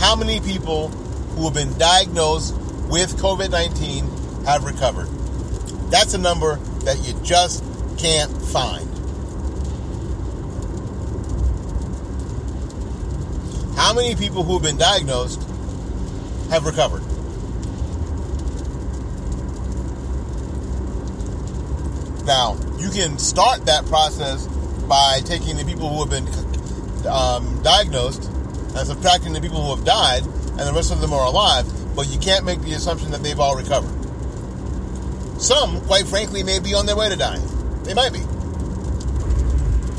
How 0.00 0.16
many 0.16 0.40
people 0.40 0.88
who 0.88 1.44
have 1.44 1.54
been 1.54 1.76
diagnosed 1.78 2.54
with 2.88 3.16
COVID 3.18 3.50
19 3.50 4.44
have 4.44 4.64
recovered? 4.64 5.08
That's 5.90 6.14
a 6.14 6.18
number 6.18 6.56
that 6.84 6.98
you 7.06 7.14
just 7.22 7.62
can't 7.98 8.30
find. 8.46 8.88
How 13.90 13.96
many 13.96 14.14
people 14.14 14.44
who 14.44 14.52
have 14.52 14.62
been 14.62 14.76
diagnosed 14.76 15.42
have 16.48 16.64
recovered? 16.64 17.02
Now, 22.24 22.56
you 22.78 22.90
can 22.90 23.18
start 23.18 23.66
that 23.66 23.84
process 23.86 24.46
by 24.86 25.22
taking 25.24 25.56
the 25.56 25.64
people 25.64 25.88
who 25.88 26.04
have 26.04 26.08
been 26.08 27.08
um, 27.08 27.60
diagnosed 27.64 28.26
and 28.76 28.86
subtracting 28.86 29.32
the 29.32 29.40
people 29.40 29.60
who 29.60 29.74
have 29.74 29.84
died, 29.84 30.22
and 30.22 30.60
the 30.60 30.72
rest 30.72 30.92
of 30.92 31.00
them 31.00 31.12
are 31.12 31.26
alive. 31.26 31.66
But 31.96 32.06
you 32.06 32.20
can't 32.20 32.44
make 32.44 32.60
the 32.60 32.74
assumption 32.74 33.10
that 33.10 33.24
they've 33.24 33.40
all 33.40 33.56
recovered. 33.56 33.90
Some, 35.42 35.80
quite 35.86 36.06
frankly, 36.06 36.44
may 36.44 36.60
be 36.60 36.74
on 36.74 36.86
their 36.86 36.94
way 36.94 37.08
to 37.08 37.16
dying. 37.16 37.42
They 37.82 37.94
might 37.94 38.12
be. 38.12 38.20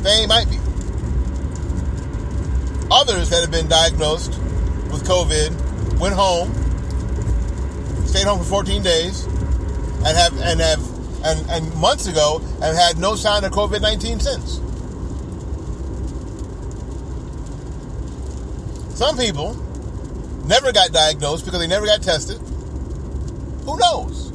They 0.02 0.26
might 0.28 0.50
be. 0.50 0.61
Others 2.92 3.30
that 3.30 3.40
have 3.40 3.52
been 3.52 3.70
diagnosed 3.70 4.32
with 4.92 5.08
COVID 5.08 6.00
went 6.00 6.14
home, 6.14 6.52
stayed 8.06 8.26
home 8.26 8.40
for 8.40 8.46
14 8.46 8.84
days, 8.84 9.24
and 9.24 10.18
have 10.18 10.38
and 10.42 10.60
have 10.60 10.92
and, 11.24 11.50
and 11.50 11.76
months 11.76 12.08
ago 12.08 12.40
have 12.60 12.76
had 12.76 12.98
no 12.98 13.16
sign 13.16 13.46
of 13.46 13.52
COVID 13.54 13.82
19 13.82 14.20
since. 14.20 14.60
Some 18.98 19.18
people 19.18 19.54
never 20.46 20.74
got 20.74 20.92
diagnosed 20.92 21.46
because 21.46 21.60
they 21.60 21.68
never 21.68 21.86
got 21.86 22.02
tested. 22.04 22.38
Who 23.66 23.78
knows? 23.78 24.34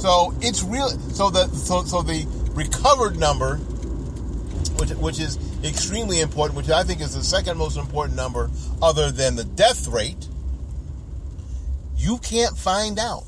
So 0.00 0.34
it's 0.40 0.62
real. 0.62 0.88
So 0.88 1.28
the 1.28 1.46
so, 1.48 1.84
so 1.84 2.02
the 2.02 2.26
recovered 2.54 3.18
number, 3.18 3.56
which 4.78 4.90
which 4.90 5.20
is 5.20 5.38
extremely 5.64 6.20
important, 6.20 6.56
which 6.56 6.70
I 6.70 6.82
think 6.82 7.00
is 7.00 7.14
the 7.14 7.22
second 7.22 7.56
most 7.58 7.76
important 7.76 8.16
number, 8.16 8.50
other 8.82 9.10
than 9.10 9.36
the 9.36 9.44
death 9.44 9.88
rate. 9.88 10.28
You 11.96 12.18
can't 12.18 12.56
find 12.56 12.98
out. 12.98 13.24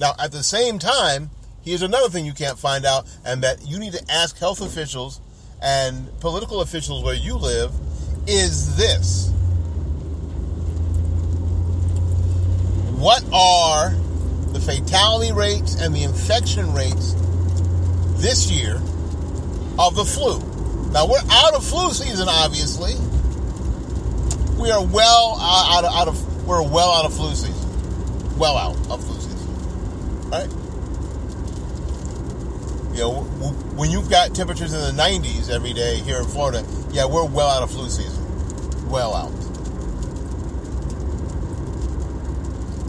Now, 0.00 0.14
at 0.18 0.32
the 0.32 0.42
same 0.42 0.78
time, 0.78 1.30
here's 1.62 1.82
another 1.82 2.08
thing 2.08 2.24
you 2.24 2.32
can't 2.32 2.58
find 2.58 2.84
out, 2.84 3.06
and 3.24 3.42
that 3.42 3.66
you 3.66 3.78
need 3.78 3.92
to 3.92 4.04
ask 4.10 4.36
health 4.38 4.60
officials 4.60 5.20
and 5.62 6.08
political 6.20 6.60
officials 6.60 7.04
where 7.04 7.14
you 7.14 7.36
live 7.36 7.72
is 8.26 8.76
this. 8.76 9.30
What 12.98 13.24
are 13.32 13.90
the 14.52 14.60
fatality 14.60 15.32
rates 15.32 15.80
and 15.80 15.94
the 15.94 16.02
infection 16.02 16.72
rates 16.72 17.14
this 18.20 18.50
year 18.50 18.76
of 19.78 19.94
the 19.94 20.04
flu? 20.04 20.57
Now, 20.92 21.06
we're 21.06 21.20
out 21.30 21.54
of 21.54 21.64
flu 21.64 21.92
season, 21.92 22.28
obviously. 22.28 22.94
We 24.58 24.70
are 24.70 24.84
well 24.84 25.38
out 25.40 25.84
of, 25.84 25.92
out 25.92 26.08
of 26.08 26.46
we're 26.46 26.62
well 26.62 26.90
out 26.90 27.04
of 27.04 27.14
flu 27.14 27.34
season. 27.34 28.38
Well 28.38 28.56
out 28.56 28.74
of 28.90 29.04
flu 29.04 29.20
season. 29.20 30.30
Right? 30.30 30.48
You 32.94 33.04
know, 33.04 33.22
when 33.76 33.90
you've 33.90 34.10
got 34.10 34.34
temperatures 34.34 34.72
in 34.72 34.80
the 34.80 35.02
90s 35.02 35.50
every 35.50 35.74
day 35.74 35.98
here 35.98 36.18
in 36.18 36.24
Florida, 36.24 36.64
yeah, 36.90 37.04
we're 37.04 37.26
well 37.26 37.48
out 37.48 37.62
of 37.62 37.70
flu 37.70 37.88
season. 37.88 38.88
Well 38.88 39.14
out. 39.14 39.30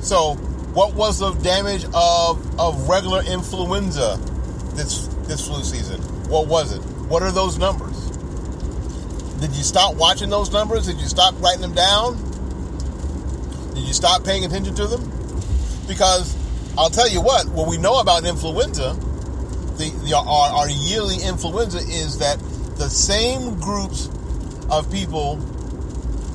So, 0.04 0.36
what 0.74 0.96
was 0.96 1.20
the 1.20 1.34
damage 1.34 1.84
of, 1.94 2.60
of 2.60 2.88
regular 2.88 3.22
influenza 3.24 4.18
this 4.74 5.06
this 5.28 5.46
flu 5.46 5.64
season? 5.64 6.02
What 6.30 6.48
was 6.48 6.74
it? 6.74 6.82
What 7.10 7.24
are 7.24 7.32
those 7.32 7.58
numbers? 7.58 7.98
Did 9.42 9.56
you 9.56 9.64
stop 9.64 9.96
watching 9.96 10.30
those 10.30 10.52
numbers? 10.52 10.86
Did 10.86 11.02
you 11.02 11.08
stop 11.08 11.34
writing 11.42 11.62
them 11.62 11.74
down? 11.74 12.14
Did 13.74 13.84
you 13.84 13.94
stop 13.94 14.24
paying 14.24 14.46
attention 14.46 14.76
to 14.76 14.86
them? 14.86 15.02
Because 15.88 16.38
I'll 16.78 16.92
tell 16.92 17.10
you 17.10 17.20
what, 17.20 17.48
what 17.50 17.68
we 17.68 17.80
know 17.80 18.00
about 18.00 18.26
influenza, 18.26 18.94
the, 19.80 19.90
the 20.06 20.16
our, 20.16 20.50
our 20.52 20.70
yearly 20.70 21.16
influenza 21.24 21.80
is 21.80 22.20
that 22.20 22.38
the 22.78 22.90
same 22.90 23.60
groups 23.60 24.08
of 24.70 24.92
people, 24.92 25.38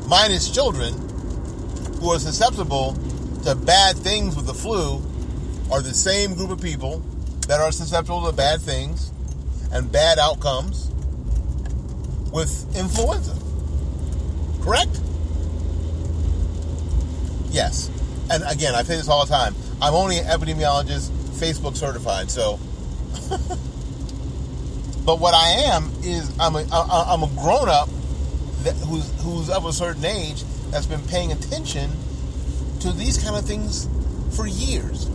minus 0.09 0.51
children, 0.51 0.93
who 2.01 2.11
are 2.11 2.19
susceptible 2.19 2.99
to 3.45 3.55
bad 3.55 3.97
things 3.97 4.35
with 4.35 4.47
the 4.47 4.55
flu, 4.55 5.01
are 5.71 5.81
the 5.81 5.95
same 5.95 6.35
group 6.35 6.51
of 6.51 6.61
people 6.61 6.99
that 7.47 7.61
are 7.61 7.71
susceptible 7.71 8.27
to 8.27 8.33
bad 8.33 8.61
things 8.61 9.13
and 9.75 9.91
bad 9.91 10.19
outcomes 10.19 10.91
with 12.33 12.65
influenza. 12.77 13.37
Correct? 14.63 15.01
Yes. 17.51 17.91
And 18.31 18.43
again, 18.49 18.75
I 18.75 18.83
say 18.83 18.97
this 18.97 19.09
all 19.09 19.27
the 19.27 19.33
time. 19.33 19.55
I'm 19.83 19.95
only 19.95 20.19
an 20.19 20.27
epidemiologist, 20.27 21.11
Facebook 21.39 21.77
certified, 21.77 22.31
so. 22.31 22.59
but 25.05 25.21
what 25.21 25.35
I 25.35 25.75
am 25.75 25.91
is 26.03 26.33
I'm 26.39 26.55
a, 26.57 26.65
I'm 26.73 27.23
a 27.23 27.29
grown 27.37 27.69
up 27.69 27.89
that, 28.63 28.75
who's, 28.77 29.13
who's 29.23 29.51
of 29.51 29.67
a 29.67 29.73
certain 29.73 30.05
age 30.05 30.45
that's 30.71 30.87
been 30.87 31.03
paying 31.03 31.33
attention 31.33 31.91
to 32.81 32.93
these 32.93 33.23
kind 33.23 33.37
of 33.37 33.45
things 33.45 33.89
for 34.35 34.47
years. 34.47 35.11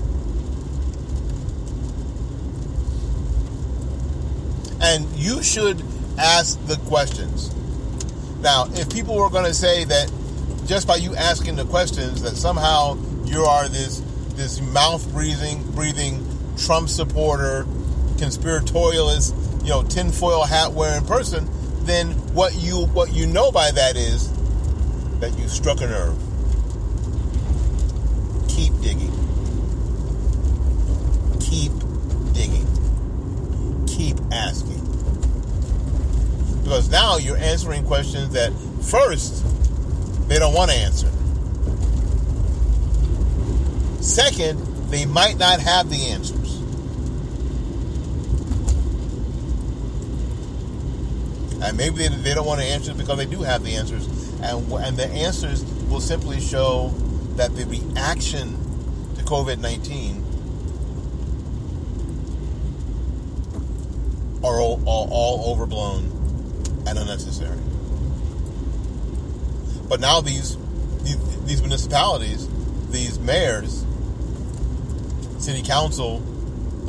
And 4.90 5.06
you 5.16 5.44
should 5.44 5.84
ask 6.18 6.60
the 6.66 6.78
questions. 6.88 7.54
Now, 8.42 8.66
if 8.72 8.90
people 8.90 9.16
were 9.16 9.30
going 9.30 9.46
to 9.46 9.54
say 9.54 9.84
that 9.84 10.12
just 10.66 10.88
by 10.88 10.96
you 10.96 11.16
asking 11.16 11.58
the 11.58 11.66
questions 11.66 12.24
that 12.24 12.36
somehow 12.36 12.98
you 13.26 13.44
are 13.44 13.68
this 13.70 14.00
this 14.34 14.60
mouth 14.62 15.08
breathing 15.12 15.62
breathing 15.74 16.26
Trump 16.58 16.90
supporter, 16.90 17.66
conspiratorialist, 18.16 19.64
you 19.64 19.70
know, 19.70 19.84
tinfoil 19.84 20.44
hat 20.44 20.72
wearing 20.72 21.06
person, 21.06 21.48
then 21.86 22.12
what 22.34 22.56
you 22.56 22.88
what 22.88 23.14
you 23.14 23.28
know 23.28 23.52
by 23.52 23.70
that 23.70 23.96
is 23.96 24.32
that 25.20 25.38
you 25.38 25.48
struck 25.48 25.82
a 25.82 25.88
nerve. 25.88 26.18
Keep 28.48 28.74
digging. 28.82 29.14
Keep 31.40 31.74
digging. 32.34 32.66
Keep 33.88 34.18
asking. 34.32 34.80
Because 36.70 36.92
now 36.92 37.18
you're 37.18 37.36
answering 37.36 37.84
questions 37.84 38.34
that 38.34 38.54
first 38.84 39.44
they 40.30 40.38
don't 40.38 40.54
want 40.54 40.70
to 40.70 40.78
answer. 40.78 41.08
Second, 44.04 44.60
they 44.92 45.04
might 45.08 45.40
not 45.40 45.60
have 45.60 45.90
the 45.90 46.10
answers. 46.10 46.58
And 51.64 51.76
maybe 51.76 52.08
they, 52.08 52.10
they 52.10 52.36
don't 52.36 52.46
want 52.46 52.62
to 52.62 52.68
answer 52.68 52.94
because 52.94 53.18
they 53.18 53.26
do 53.26 53.42
have 53.42 53.64
the 53.64 53.74
answers. 53.74 54.06
And, 54.44 54.72
and 54.72 54.96
the 54.96 55.08
answers 55.08 55.66
will 55.90 56.02
simply 56.02 56.40
show 56.40 56.90
that 57.36 57.56
the 57.56 57.66
reaction 57.66 58.52
to 59.16 59.24
COVID 59.24 59.58
19 59.58 60.24
are 64.44 64.62
all, 64.62 64.80
all, 64.86 65.10
all 65.12 65.52
overblown 65.52 66.19
and 66.90 67.00
unnecessary. 67.00 67.58
But 69.88 70.00
now 70.00 70.22
these, 70.22 70.58
these, 71.46 71.62
municipalities, 71.62 72.48
these 72.90 73.20
mayors, 73.20 73.86
city 75.40 75.64
council, 75.64 76.18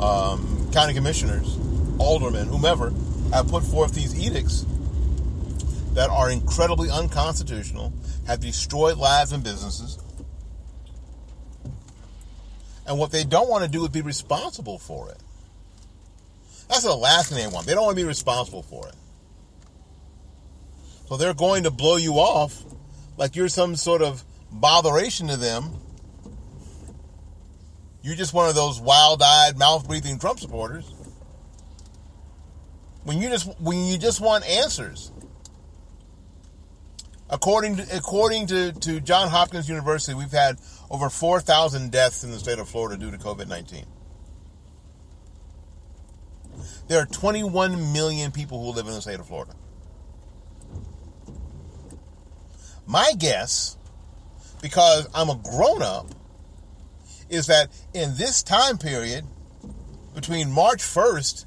um, 0.01 0.69
county 0.71 0.93
commissioners, 0.93 1.57
aldermen, 1.99 2.47
whomever, 2.47 2.91
have 3.31 3.47
put 3.47 3.63
forth 3.63 3.93
these 3.93 4.17
edicts 4.19 4.65
that 5.93 6.09
are 6.09 6.31
incredibly 6.31 6.89
unconstitutional, 6.89 7.93
have 8.27 8.39
destroyed 8.39 8.97
lives 8.97 9.31
and 9.31 9.43
businesses. 9.43 9.99
And 12.87 12.97
what 12.97 13.11
they 13.11 13.23
don't 13.23 13.49
want 13.49 13.63
to 13.63 13.69
do 13.69 13.83
is 13.83 13.89
be 13.89 14.01
responsible 14.01 14.79
for 14.79 15.09
it. 15.09 15.17
That's 16.69 16.83
the 16.83 16.95
last 16.95 17.29
thing 17.29 17.37
they 17.37 17.53
want. 17.53 17.67
They 17.67 17.73
don't 17.73 17.83
want 17.83 17.97
to 17.97 18.03
be 18.03 18.07
responsible 18.07 18.63
for 18.63 18.87
it. 18.87 18.95
So 21.11 21.17
they're 21.17 21.33
going 21.33 21.63
to 21.63 21.71
blow 21.71 21.97
you 21.97 22.13
off 22.13 22.63
like 23.17 23.35
you're 23.35 23.49
some 23.49 23.75
sort 23.75 24.01
of 24.01 24.23
botheration 24.49 25.27
to 25.27 25.35
them. 25.35 25.73
You're 28.01 28.15
just 28.15 28.33
one 28.33 28.47
of 28.47 28.55
those 28.55 28.79
wild-eyed, 28.79 29.57
mouth-breathing 29.57 30.19
Trump 30.19 30.39
supporters. 30.39 30.89
When 33.03 33.21
you 33.21 33.27
just 33.27 33.59
when 33.59 33.83
you 33.83 33.97
just 33.97 34.21
want 34.21 34.47
answers. 34.47 35.11
According 37.29 37.75
to 37.75 37.97
according 37.97 38.47
to, 38.47 38.71
to 38.71 39.01
John 39.01 39.27
Hopkins 39.27 39.67
University, 39.67 40.13
we've 40.13 40.31
had 40.31 40.59
over 40.89 41.09
4,000 41.09 41.91
deaths 41.91 42.23
in 42.23 42.31
the 42.31 42.39
state 42.39 42.57
of 42.57 42.69
Florida 42.69 42.95
due 42.95 43.11
to 43.11 43.17
COVID-19. 43.17 43.83
There 46.87 47.01
are 47.01 47.05
21 47.05 47.91
million 47.91 48.31
people 48.31 48.63
who 48.63 48.71
live 48.71 48.87
in 48.87 48.93
the 48.93 49.01
state 49.01 49.19
of 49.19 49.27
Florida. 49.27 49.55
My 52.85 53.11
guess, 53.17 53.77
because 54.61 55.07
I'm 55.13 55.29
a 55.29 55.35
grown 55.35 55.81
up, 55.81 56.07
is 57.29 57.47
that 57.47 57.69
in 57.93 58.15
this 58.17 58.43
time 58.43 58.77
period, 58.77 59.25
between 60.13 60.51
March 60.51 60.79
1st 60.79 61.45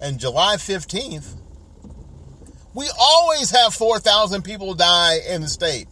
and 0.00 0.18
July 0.18 0.56
15th, 0.56 1.34
we 2.74 2.88
always 2.98 3.50
have 3.50 3.74
4,000 3.74 4.42
people 4.42 4.74
die 4.74 5.18
in 5.28 5.40
the 5.40 5.48
state. 5.48 5.88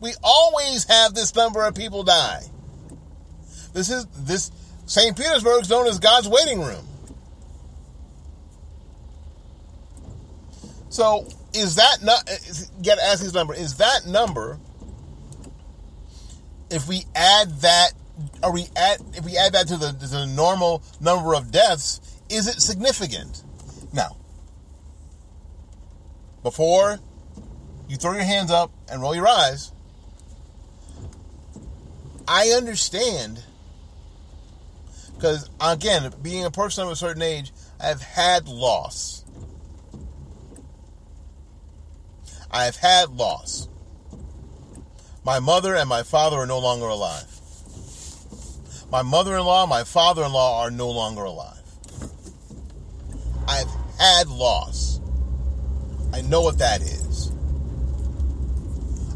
We 0.00 0.14
always 0.22 0.84
have 0.84 1.14
this 1.14 1.34
number 1.34 1.64
of 1.64 1.74
people 1.74 2.02
die. 2.02 2.42
This 3.72 3.88
is 3.88 4.06
this 4.16 4.50
St. 4.86 5.16
Petersburg 5.16 5.62
is 5.62 5.70
known 5.70 5.86
as 5.86 5.98
God's 6.00 6.28
waiting 6.28 6.60
room. 6.60 6.86
So 10.88 11.26
is 11.54 11.76
that 11.76 12.02
not 12.02 12.24
get 12.80 12.98
ask 12.98 13.22
this 13.22 13.34
number? 13.34 13.54
Is 13.54 13.76
that 13.76 14.06
number 14.06 14.58
if 16.70 16.88
we 16.88 17.04
add 17.14 17.50
that 17.60 17.92
or 18.42 18.52
we 18.52 18.66
add 18.76 18.98
if 19.14 19.24
we 19.24 19.36
add 19.36 19.52
that 19.52 19.68
to 19.68 19.76
the, 19.76 19.92
to 19.92 20.06
the 20.06 20.26
normal 20.26 20.82
number 21.00 21.34
of 21.34 21.50
deaths, 21.50 22.00
is 22.28 22.48
it 22.48 22.60
significant? 22.60 23.42
Now, 23.92 24.16
before 26.42 26.98
you 27.88 27.96
throw 27.96 28.12
your 28.12 28.22
hands 28.22 28.50
up 28.50 28.70
and 28.90 29.02
roll 29.02 29.14
your 29.14 29.28
eyes, 29.28 29.72
I 32.26 32.48
understand 32.56 33.42
because 35.14 35.48
again, 35.60 36.12
being 36.22 36.44
a 36.44 36.50
person 36.50 36.84
of 36.84 36.90
a 36.90 36.96
certain 36.96 37.22
age, 37.22 37.52
I've 37.78 38.02
had 38.02 38.48
loss. 38.48 39.21
I 42.52 42.64
have 42.64 42.76
had 42.76 43.10
loss. 43.10 43.68
My 45.24 45.40
mother 45.40 45.74
and 45.74 45.88
my 45.88 46.02
father 46.02 46.36
are 46.36 46.46
no 46.46 46.58
longer 46.58 46.86
alive. 46.86 47.26
My 48.90 49.02
mother 49.02 49.36
in 49.36 49.44
law, 49.44 49.66
my 49.66 49.84
father 49.84 50.22
in 50.22 50.32
law 50.32 50.62
are 50.62 50.70
no 50.70 50.90
longer 50.90 51.22
alive. 51.22 51.56
I've 53.48 53.70
had 53.98 54.28
loss. 54.28 55.00
I 56.12 56.20
know 56.20 56.42
what 56.42 56.58
that 56.58 56.82
is. 56.82 57.32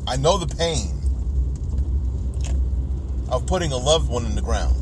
I 0.07 0.16
know 0.16 0.38
the 0.38 0.46
pain 0.46 0.92
of 3.29 3.46
putting 3.46 3.72
a 3.72 3.77
loved 3.77 4.09
one 4.09 4.25
in 4.25 4.35
the 4.35 4.40
ground. 4.40 4.75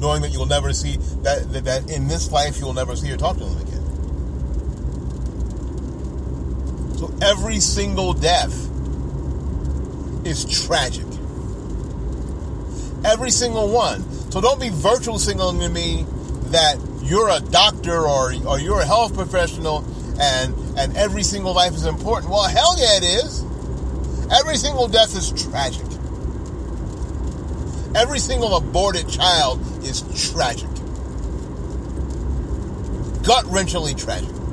Knowing 0.00 0.22
that 0.22 0.30
you'll 0.30 0.46
never 0.46 0.72
see 0.72 0.98
that, 1.22 1.50
that, 1.52 1.64
that 1.64 1.90
in 1.90 2.06
this 2.06 2.30
life 2.30 2.60
you'll 2.60 2.74
never 2.74 2.94
see 2.94 3.10
or 3.10 3.16
talk 3.16 3.38
to 3.38 3.44
them 3.44 3.60
again. 3.60 3.73
So 7.04 7.14
every 7.20 7.60
single 7.60 8.14
death 8.14 8.54
is 10.26 10.66
tragic. 10.66 11.04
Every 13.04 13.30
single 13.30 13.68
one. 13.68 14.02
So 14.30 14.40
don't 14.40 14.58
be 14.58 14.70
virtual 14.70 15.18
signaling 15.18 15.60
to 15.60 15.68
me 15.68 16.06
that 16.46 16.78
you're 17.02 17.28
a 17.28 17.40
doctor 17.40 18.06
or, 18.06 18.32
or 18.46 18.58
you're 18.58 18.80
a 18.80 18.86
health 18.86 19.14
professional 19.14 19.84
and 20.18 20.54
and 20.78 20.96
every 20.96 21.22
single 21.22 21.52
life 21.52 21.74
is 21.74 21.84
important. 21.84 22.32
Well, 22.32 22.44
hell 22.44 22.74
yeah, 22.78 22.96
it 22.96 23.02
is. 23.02 23.44
Every 24.32 24.56
single 24.56 24.88
death 24.88 25.14
is 25.14 25.30
tragic. 25.50 25.84
Every 27.94 28.18
single 28.18 28.56
aborted 28.56 29.10
child 29.10 29.60
is 29.84 30.00
tragic. 30.32 30.70
Gut 33.24 33.44
wrenchingly 33.44 33.94
tragic. 33.94 34.43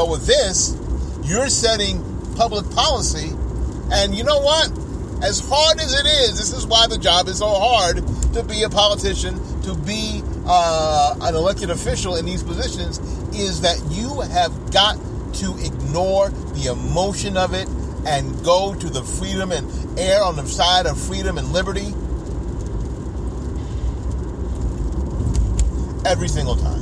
But 0.00 0.08
with 0.08 0.24
this, 0.24 0.74
you're 1.24 1.50
setting 1.50 2.02
public 2.34 2.64
policy, 2.70 3.36
and 3.92 4.14
you 4.14 4.24
know 4.24 4.40
what? 4.40 4.70
As 5.22 5.46
hard 5.46 5.78
as 5.78 5.92
it 5.92 6.06
is, 6.06 6.38
this 6.38 6.54
is 6.54 6.66
why 6.66 6.86
the 6.86 6.96
job 6.96 7.28
is 7.28 7.40
so 7.40 7.50
hard 7.50 7.96
to 8.32 8.42
be 8.42 8.62
a 8.62 8.70
politician, 8.70 9.34
to 9.60 9.74
be 9.74 10.22
uh, 10.46 11.16
an 11.20 11.34
elected 11.34 11.68
official 11.68 12.16
in 12.16 12.24
these 12.24 12.42
positions, 12.42 12.96
is 13.38 13.60
that 13.60 13.78
you 13.90 14.22
have 14.22 14.72
got 14.72 14.96
to 15.34 15.54
ignore 15.62 16.30
the 16.30 16.72
emotion 16.72 17.36
of 17.36 17.52
it 17.52 17.68
and 18.06 18.42
go 18.42 18.74
to 18.74 18.88
the 18.88 19.02
freedom 19.02 19.52
and 19.52 19.68
err 20.00 20.24
on 20.24 20.34
the 20.34 20.46
side 20.46 20.86
of 20.86 20.98
freedom 20.98 21.36
and 21.36 21.52
liberty 21.52 21.88
every 26.08 26.28
single 26.28 26.56
time. 26.56 26.79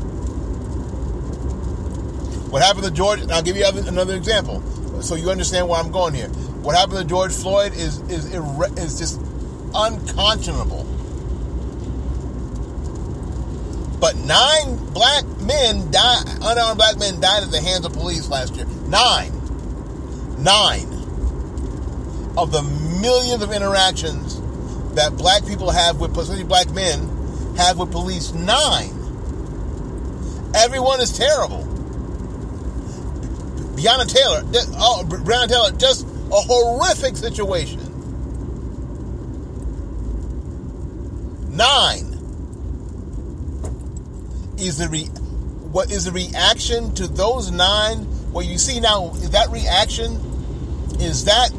What 2.51 2.63
happened 2.63 2.85
to 2.85 2.91
George? 2.91 3.21
I'll 3.29 3.43
give 3.43 3.57
you 3.57 3.67
another 3.67 4.15
example, 4.15 4.63
so 5.03 5.15
you 5.17 5.31
understand 5.31 5.69
where 5.69 5.79
I'm 5.79 5.93
going 5.93 6.15
here. 6.15 6.29
What 6.29 6.77
happened 6.77 6.99
to 6.99 7.05
George 7.05 7.33
Floyd 7.33 7.73
is 7.75 7.99
is 8.09 8.33
is 8.35 8.99
just 8.99 9.21
unconscionable. 9.75 10.85
But 14.01 14.17
nine 14.17 14.77
black 14.95 15.27
men 15.43 15.91
died, 15.91 16.25
unarmed 16.41 16.79
black 16.79 16.99
men 16.99 17.21
died 17.21 17.43
at 17.43 17.51
the 17.51 17.61
hands 17.61 17.85
of 17.85 17.93
police 17.93 18.29
last 18.29 18.57
year. 18.57 18.65
Nine, 18.87 19.33
nine 20.39 20.87
of 22.39 22.51
the 22.51 22.63
millions 23.03 23.43
of 23.43 23.53
interactions 23.53 24.41
that 24.95 25.17
black 25.19 25.45
people 25.45 25.71
have 25.71 26.01
with, 26.01 26.17
especially 26.17 26.45
black 26.45 26.71
men, 26.71 27.55
have 27.57 27.79
with 27.79 27.93
police. 27.93 28.33
Nine. 28.33 28.95
Everyone 30.55 31.01
is 31.01 31.17
terrible. 31.17 31.68
Breonna 33.79 34.13
Taylor, 34.13 34.43
oh, 34.77 35.05
Breonna 35.07 35.47
Taylor, 35.47 35.71
just 35.73 36.05
a 36.05 36.35
horrific 36.35 37.17
situation. 37.17 37.79
Nine 41.57 42.07
is 44.59 44.79
the 44.79 44.89
re, 44.89 45.05
what 45.71 45.93
is 45.93 46.07
the 46.07 46.13
reaction 46.13 46.93
to 46.95 47.07
those 47.07 47.53
nine? 47.53 47.99
What 48.33 48.47
you 48.47 48.59
see 48.59 48.81
now, 48.81 49.11
that 49.31 49.49
reaction 49.51 50.15
is 51.01 51.25
that 51.27 51.51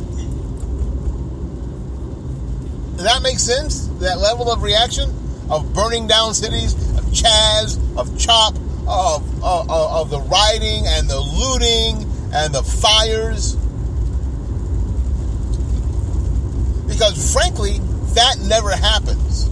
that 2.97 3.21
make 3.21 3.39
sense? 3.39 3.87
That 3.99 4.19
level 4.19 4.51
of 4.51 4.61
reaction 4.61 5.09
of 5.49 5.73
burning 5.73 6.05
down 6.05 6.33
cities, 6.33 6.73
of 6.97 7.05
Chaz, 7.05 7.79
of 7.97 8.19
Chop, 8.19 8.55
of, 8.89 9.43
of, 9.43 9.69
of 9.69 10.09
the 10.09 10.19
rioting 10.19 10.85
and 10.85 11.09
the 11.09 11.19
looting 11.19 12.08
and 12.33 12.53
the 12.53 12.63
fires. 12.63 13.55
Because 16.87 17.33
frankly, 17.33 17.79
that 18.13 18.37
never 18.47 18.71
happens. 18.71 19.47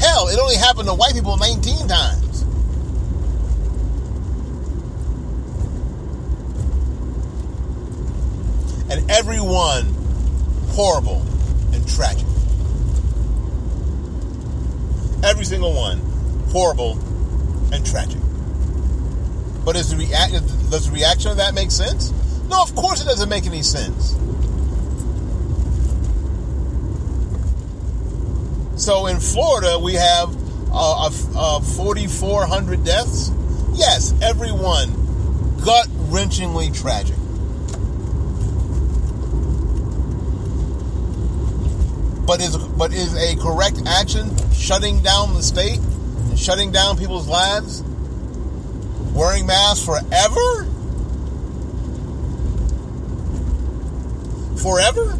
Hell, 0.00 0.28
it 0.28 0.38
only 0.38 0.56
happened 0.56 0.88
to 0.88 0.94
white 0.94 1.14
people 1.14 1.36
19 1.36 1.88
times. 1.88 2.42
And 8.90 9.08
every 9.10 9.40
one 9.40 9.84
horrible 10.70 11.22
and 11.72 11.86
tragic. 11.88 12.26
Every 15.22 15.44
single 15.44 15.74
one 15.74 15.98
horrible 16.50 16.98
and 17.72 17.84
tragic. 17.86 18.18
But 19.64 19.76
is 19.76 19.90
the 19.90 19.96
react 19.96 20.32
does 20.70 20.86
the 20.86 20.92
reaction 20.92 21.30
of 21.30 21.36
that 21.38 21.54
make 21.54 21.70
sense? 21.70 22.12
No, 22.48 22.62
of 22.62 22.74
course 22.74 23.00
it 23.00 23.04
doesn't 23.04 23.28
make 23.28 23.46
any 23.46 23.62
sense. 23.62 24.16
So 28.80 29.06
in 29.06 29.20
Florida, 29.20 29.78
we 29.78 29.94
have 29.94 30.34
uh, 30.72 31.10
uh, 31.36 31.60
4,400 31.60 32.82
deaths. 32.82 33.30
Yes, 33.74 34.14
everyone 34.22 34.90
gut 35.64 35.86
wrenchingly 36.08 36.74
tragic. 36.74 37.16
But 42.26 42.40
is 42.40 42.56
but 42.56 42.92
is 42.92 43.14
a 43.16 43.36
correct 43.36 43.82
action 43.86 44.30
shutting 44.52 45.02
down 45.02 45.34
the 45.34 45.42
state 45.42 45.78
and 45.78 46.38
shutting 46.38 46.70
down 46.70 46.96
people's 46.96 47.28
lives? 47.28 47.82
Wearing 49.20 49.44
masks 49.44 49.84
forever? 49.84 50.64
Forever? 54.56 55.12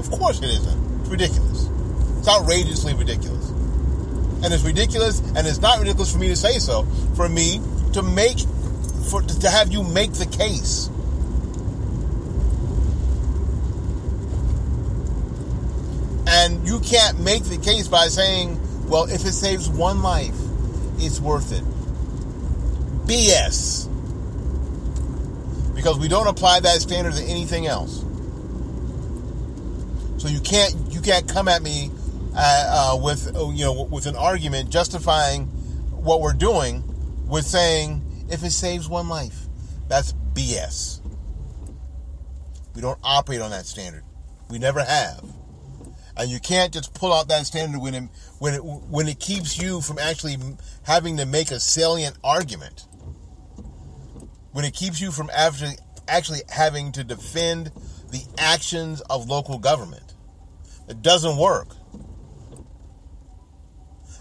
Of 0.00 0.10
course 0.10 0.40
it 0.42 0.50
isn't. 0.50 1.00
It's 1.02 1.08
ridiculous. 1.08 1.70
It's 2.18 2.26
outrageously 2.26 2.94
ridiculous. 2.94 3.48
And 4.42 4.52
it's 4.52 4.64
ridiculous, 4.64 5.20
and 5.20 5.46
it's 5.46 5.60
not 5.60 5.78
ridiculous 5.78 6.10
for 6.10 6.18
me 6.18 6.26
to 6.30 6.36
say 6.36 6.58
so, 6.58 6.82
for 7.14 7.28
me 7.28 7.60
to 7.92 8.02
make, 8.02 8.40
for 9.08 9.22
to 9.22 9.48
have 9.48 9.70
you 9.70 9.84
make 9.84 10.14
the 10.14 10.26
case. 10.26 10.90
And 16.26 16.66
you 16.66 16.80
can't 16.80 17.20
make 17.20 17.44
the 17.44 17.58
case 17.58 17.86
by 17.86 18.08
saying, 18.08 18.60
well, 18.88 19.04
if 19.04 19.24
it 19.24 19.32
saves 19.32 19.68
one 19.68 20.02
life, 20.02 20.34
it's 20.98 21.20
worth 21.20 21.52
it. 21.52 21.64
BS. 23.06 23.86
Because 25.74 25.98
we 25.98 26.08
don't 26.08 26.26
apply 26.26 26.60
that 26.60 26.80
standard 26.80 27.14
to 27.14 27.22
anything 27.22 27.66
else. 27.66 28.04
So 30.18 30.28
you 30.28 30.40
can't 30.40 30.74
you 30.90 31.00
can't 31.00 31.28
come 31.28 31.46
at 31.46 31.62
me 31.62 31.90
uh, 32.34 32.94
uh, 32.94 33.00
with 33.00 33.26
you 33.54 33.64
know 33.64 33.82
with 33.84 34.06
an 34.06 34.16
argument 34.16 34.70
justifying 34.70 35.44
what 35.92 36.20
we're 36.20 36.32
doing 36.32 36.82
with 37.28 37.44
saying 37.44 38.26
if 38.30 38.42
it 38.42 38.50
saves 38.50 38.88
one 38.88 39.08
life. 39.08 39.46
That's 39.88 40.14
BS. 40.32 41.00
We 42.74 42.82
don't 42.82 42.98
operate 43.02 43.40
on 43.40 43.50
that 43.50 43.66
standard. 43.66 44.04
We 44.50 44.58
never 44.58 44.82
have. 44.82 45.24
And 46.16 46.30
you 46.30 46.40
can't 46.40 46.72
just 46.72 46.94
pull 46.94 47.12
out 47.12 47.28
that 47.28 47.46
standard 47.46 47.80
when 47.80 47.94
it, 47.94 48.02
when 48.38 48.54
it, 48.54 48.64
when 48.64 49.06
it 49.06 49.20
keeps 49.20 49.60
you 49.60 49.80
from 49.80 49.98
actually 49.98 50.36
having 50.82 51.18
to 51.18 51.26
make 51.26 51.50
a 51.50 51.60
salient 51.60 52.16
argument. 52.24 52.86
When 54.52 54.64
it 54.64 54.72
keeps 54.72 55.00
you 55.00 55.10
from 55.10 55.30
actually 55.34 55.76
actually 56.08 56.40
having 56.48 56.92
to 56.92 57.04
defend 57.04 57.72
the 58.10 58.22
actions 58.38 59.00
of 59.02 59.28
local 59.28 59.58
government. 59.58 60.14
It 60.88 61.02
doesn't 61.02 61.36
work. 61.36 61.68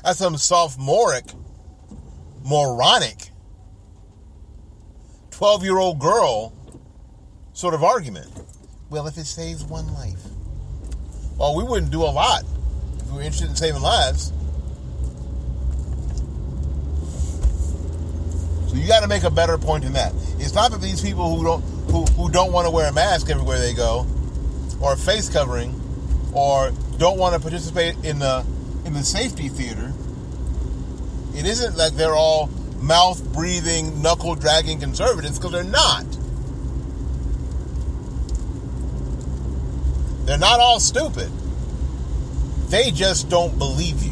That's 0.03 0.19
some 0.19 0.37
sophomoric, 0.37 1.25
moronic, 2.43 3.29
12 5.31 5.63
year 5.63 5.77
old 5.77 5.99
girl 5.99 6.53
sort 7.53 7.73
of 7.73 7.83
argument. 7.83 8.31
Well, 8.89 9.07
if 9.07 9.17
it 9.17 9.25
saves 9.25 9.63
one 9.63 9.93
life. 9.93 10.21
Well, 11.37 11.55
we 11.55 11.63
wouldn't 11.63 11.91
do 11.91 12.03
a 12.03 12.11
lot 12.11 12.43
if 12.97 13.07
we 13.07 13.17
were 13.17 13.21
interested 13.21 13.49
in 13.49 13.55
saving 13.55 13.81
lives. 13.81 14.31
So 18.69 18.75
you 18.75 18.87
got 18.87 19.01
to 19.01 19.07
make 19.07 19.23
a 19.23 19.31
better 19.31 19.57
point 19.57 19.83
than 19.83 19.93
that. 19.93 20.13
It's 20.39 20.53
not 20.53 20.71
that 20.71 20.81
these 20.81 21.01
people 21.01 21.35
who 21.35 21.43
don't 21.43 21.61
who, 21.91 22.03
who 22.13 22.29
don't 22.29 22.51
want 22.51 22.65
to 22.65 22.71
wear 22.71 22.89
a 22.89 22.93
mask 22.93 23.29
everywhere 23.29 23.59
they 23.59 23.73
go, 23.73 24.05
or 24.81 24.93
a 24.93 24.97
face 24.97 25.29
covering, 25.29 25.79
or 26.33 26.71
don't 26.97 27.17
want 27.17 27.35
to 27.35 27.41
participate 27.41 27.95
in 28.03 28.19
the 28.19 28.45
in 28.85 28.93
the 28.93 29.03
safety 29.03 29.49
theater. 29.49 29.93
It 31.35 31.45
isn't 31.45 31.75
like 31.77 31.93
they're 31.93 32.15
all 32.15 32.47
mouth 32.79 33.21
breathing, 33.33 34.01
knuckle 34.01 34.35
dragging 34.35 34.79
conservatives 34.79 35.37
because 35.37 35.51
they're 35.51 35.63
not. 35.63 36.05
They're 40.25 40.37
not 40.37 40.59
all 40.59 40.79
stupid. 40.79 41.31
They 42.69 42.91
just 42.91 43.29
don't 43.29 43.57
believe 43.57 44.03
you. 44.03 44.11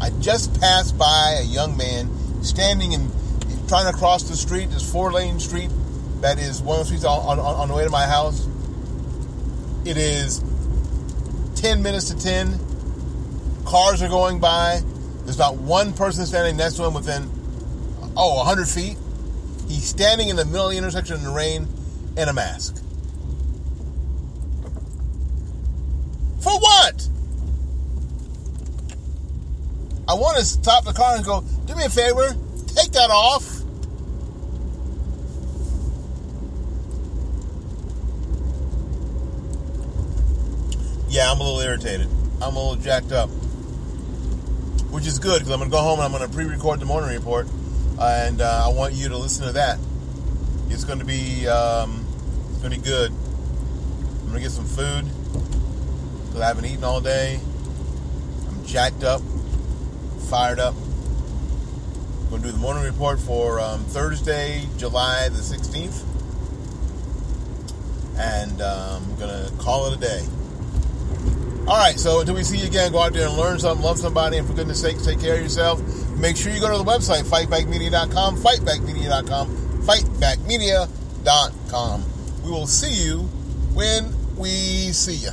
I 0.00 0.10
just 0.20 0.60
passed 0.60 0.98
by 0.98 1.38
a 1.40 1.44
young 1.44 1.76
man 1.76 2.10
standing 2.42 2.94
and 2.94 3.10
trying 3.68 3.90
to 3.90 3.96
cross 3.96 4.24
the 4.24 4.36
street, 4.36 4.70
this 4.70 4.90
four 4.90 5.12
lane 5.12 5.38
street 5.40 5.70
that 6.20 6.38
is 6.38 6.60
one 6.60 6.80
of 6.80 6.80
the 6.80 6.86
streets 6.86 7.04
on, 7.04 7.38
on, 7.38 7.38
on 7.38 7.68
the 7.68 7.74
way 7.74 7.84
to 7.84 7.90
my 7.90 8.06
house. 8.06 8.46
It 9.84 9.96
is 9.96 10.42
10 11.56 11.82
minutes 11.82 12.10
to 12.10 12.18
10. 12.18 12.58
Cars 13.64 14.02
are 14.02 14.08
going 14.08 14.40
by. 14.40 14.82
There's 15.24 15.38
not 15.38 15.56
one 15.56 15.92
person 15.92 16.26
standing 16.26 16.56
next 16.56 16.74
to 16.74 16.84
him 16.84 16.94
within, 16.94 17.30
oh, 18.16 18.36
100 18.38 18.68
feet. 18.68 18.96
He's 19.68 19.84
standing 19.84 20.28
in 20.28 20.36
the 20.36 20.44
middle 20.44 20.66
of 20.66 20.72
the 20.72 20.78
intersection 20.78 21.16
in 21.16 21.24
the 21.24 21.30
rain 21.30 21.68
in 22.16 22.28
a 22.28 22.32
mask. 22.32 22.82
For 26.48 26.58
what? 26.60 27.06
I 30.08 30.14
want 30.14 30.38
to 30.38 30.44
stop 30.46 30.86
the 30.86 30.94
car 30.94 31.16
and 31.16 31.22
go, 31.22 31.44
do 31.66 31.76
me 31.76 31.84
a 31.84 31.90
favor, 31.90 32.34
take 32.68 32.92
that 32.92 33.10
off. 33.10 33.60
Yeah, 41.10 41.30
I'm 41.30 41.38
a 41.38 41.42
little 41.42 41.60
irritated. 41.60 42.08
I'm 42.40 42.56
a 42.56 42.58
little 42.58 42.76
jacked 42.76 43.12
up. 43.12 43.28
Which 44.88 45.06
is 45.06 45.18
good 45.18 45.40
because 45.40 45.52
I'm 45.52 45.58
going 45.58 45.70
to 45.70 45.76
go 45.76 45.82
home 45.82 45.98
and 45.98 46.06
I'm 46.06 46.12
going 46.18 46.26
to 46.26 46.34
pre 46.34 46.46
record 46.46 46.80
the 46.80 46.86
morning 46.86 47.14
report. 47.14 47.46
And 48.00 48.40
uh, 48.40 48.62
I 48.64 48.68
want 48.72 48.94
you 48.94 49.10
to 49.10 49.18
listen 49.18 49.44
to 49.44 49.52
that. 49.52 49.78
It's 50.70 50.84
going 50.84 51.00
to 51.00 51.04
be 51.04 51.46
um, 51.46 52.06
it's 52.48 52.60
going 52.60 52.72
to 52.72 52.78
be 52.78 52.82
good. 52.82 53.10
I'm 53.10 54.28
going 54.28 54.36
to 54.36 54.40
get 54.40 54.52
some 54.52 54.64
food 54.64 55.04
because 56.38 56.44
I 56.44 56.48
haven't 56.54 56.70
eaten 56.70 56.84
all 56.84 57.00
day. 57.00 57.40
I'm 58.46 58.64
jacked 58.64 59.02
up, 59.02 59.20
fired 60.30 60.60
up. 60.60 60.76
I'm 62.30 62.36
to 62.36 62.42
do 62.46 62.52
the 62.52 62.58
morning 62.58 62.84
report 62.84 63.18
for 63.18 63.58
um, 63.58 63.82
Thursday, 63.86 64.62
July 64.76 65.28
the 65.30 65.38
16th. 65.38 66.04
And 68.18 68.62
um, 68.62 69.02
I'm 69.02 69.16
going 69.18 69.46
to 69.46 69.52
call 69.56 69.90
it 69.90 69.96
a 69.96 70.00
day. 70.00 70.24
All 71.66 71.76
right, 71.76 71.98
so 71.98 72.20
until 72.20 72.36
we 72.36 72.44
see 72.44 72.58
you 72.58 72.68
again, 72.68 72.92
go 72.92 73.00
out 73.00 73.14
there 73.14 73.26
and 73.26 73.36
learn 73.36 73.58
something, 73.58 73.84
love 73.84 73.98
somebody, 73.98 74.36
and 74.36 74.46
for 74.46 74.54
goodness 74.54 74.80
sakes, 74.80 75.04
take 75.04 75.18
care 75.20 75.34
of 75.34 75.42
yourself. 75.42 75.82
Make 76.18 76.36
sure 76.36 76.52
you 76.52 76.60
go 76.60 76.70
to 76.70 76.78
the 76.78 76.88
website, 76.88 77.24
fightbackmedia.com, 77.24 78.36
fightbackmedia.com, 78.36 79.48
fightbackmedia.com. 79.82 82.04
We 82.44 82.50
will 82.50 82.68
see 82.68 83.04
you 83.04 83.22
when 83.74 84.14
we 84.36 84.92
see 84.92 85.14
you. 85.14 85.30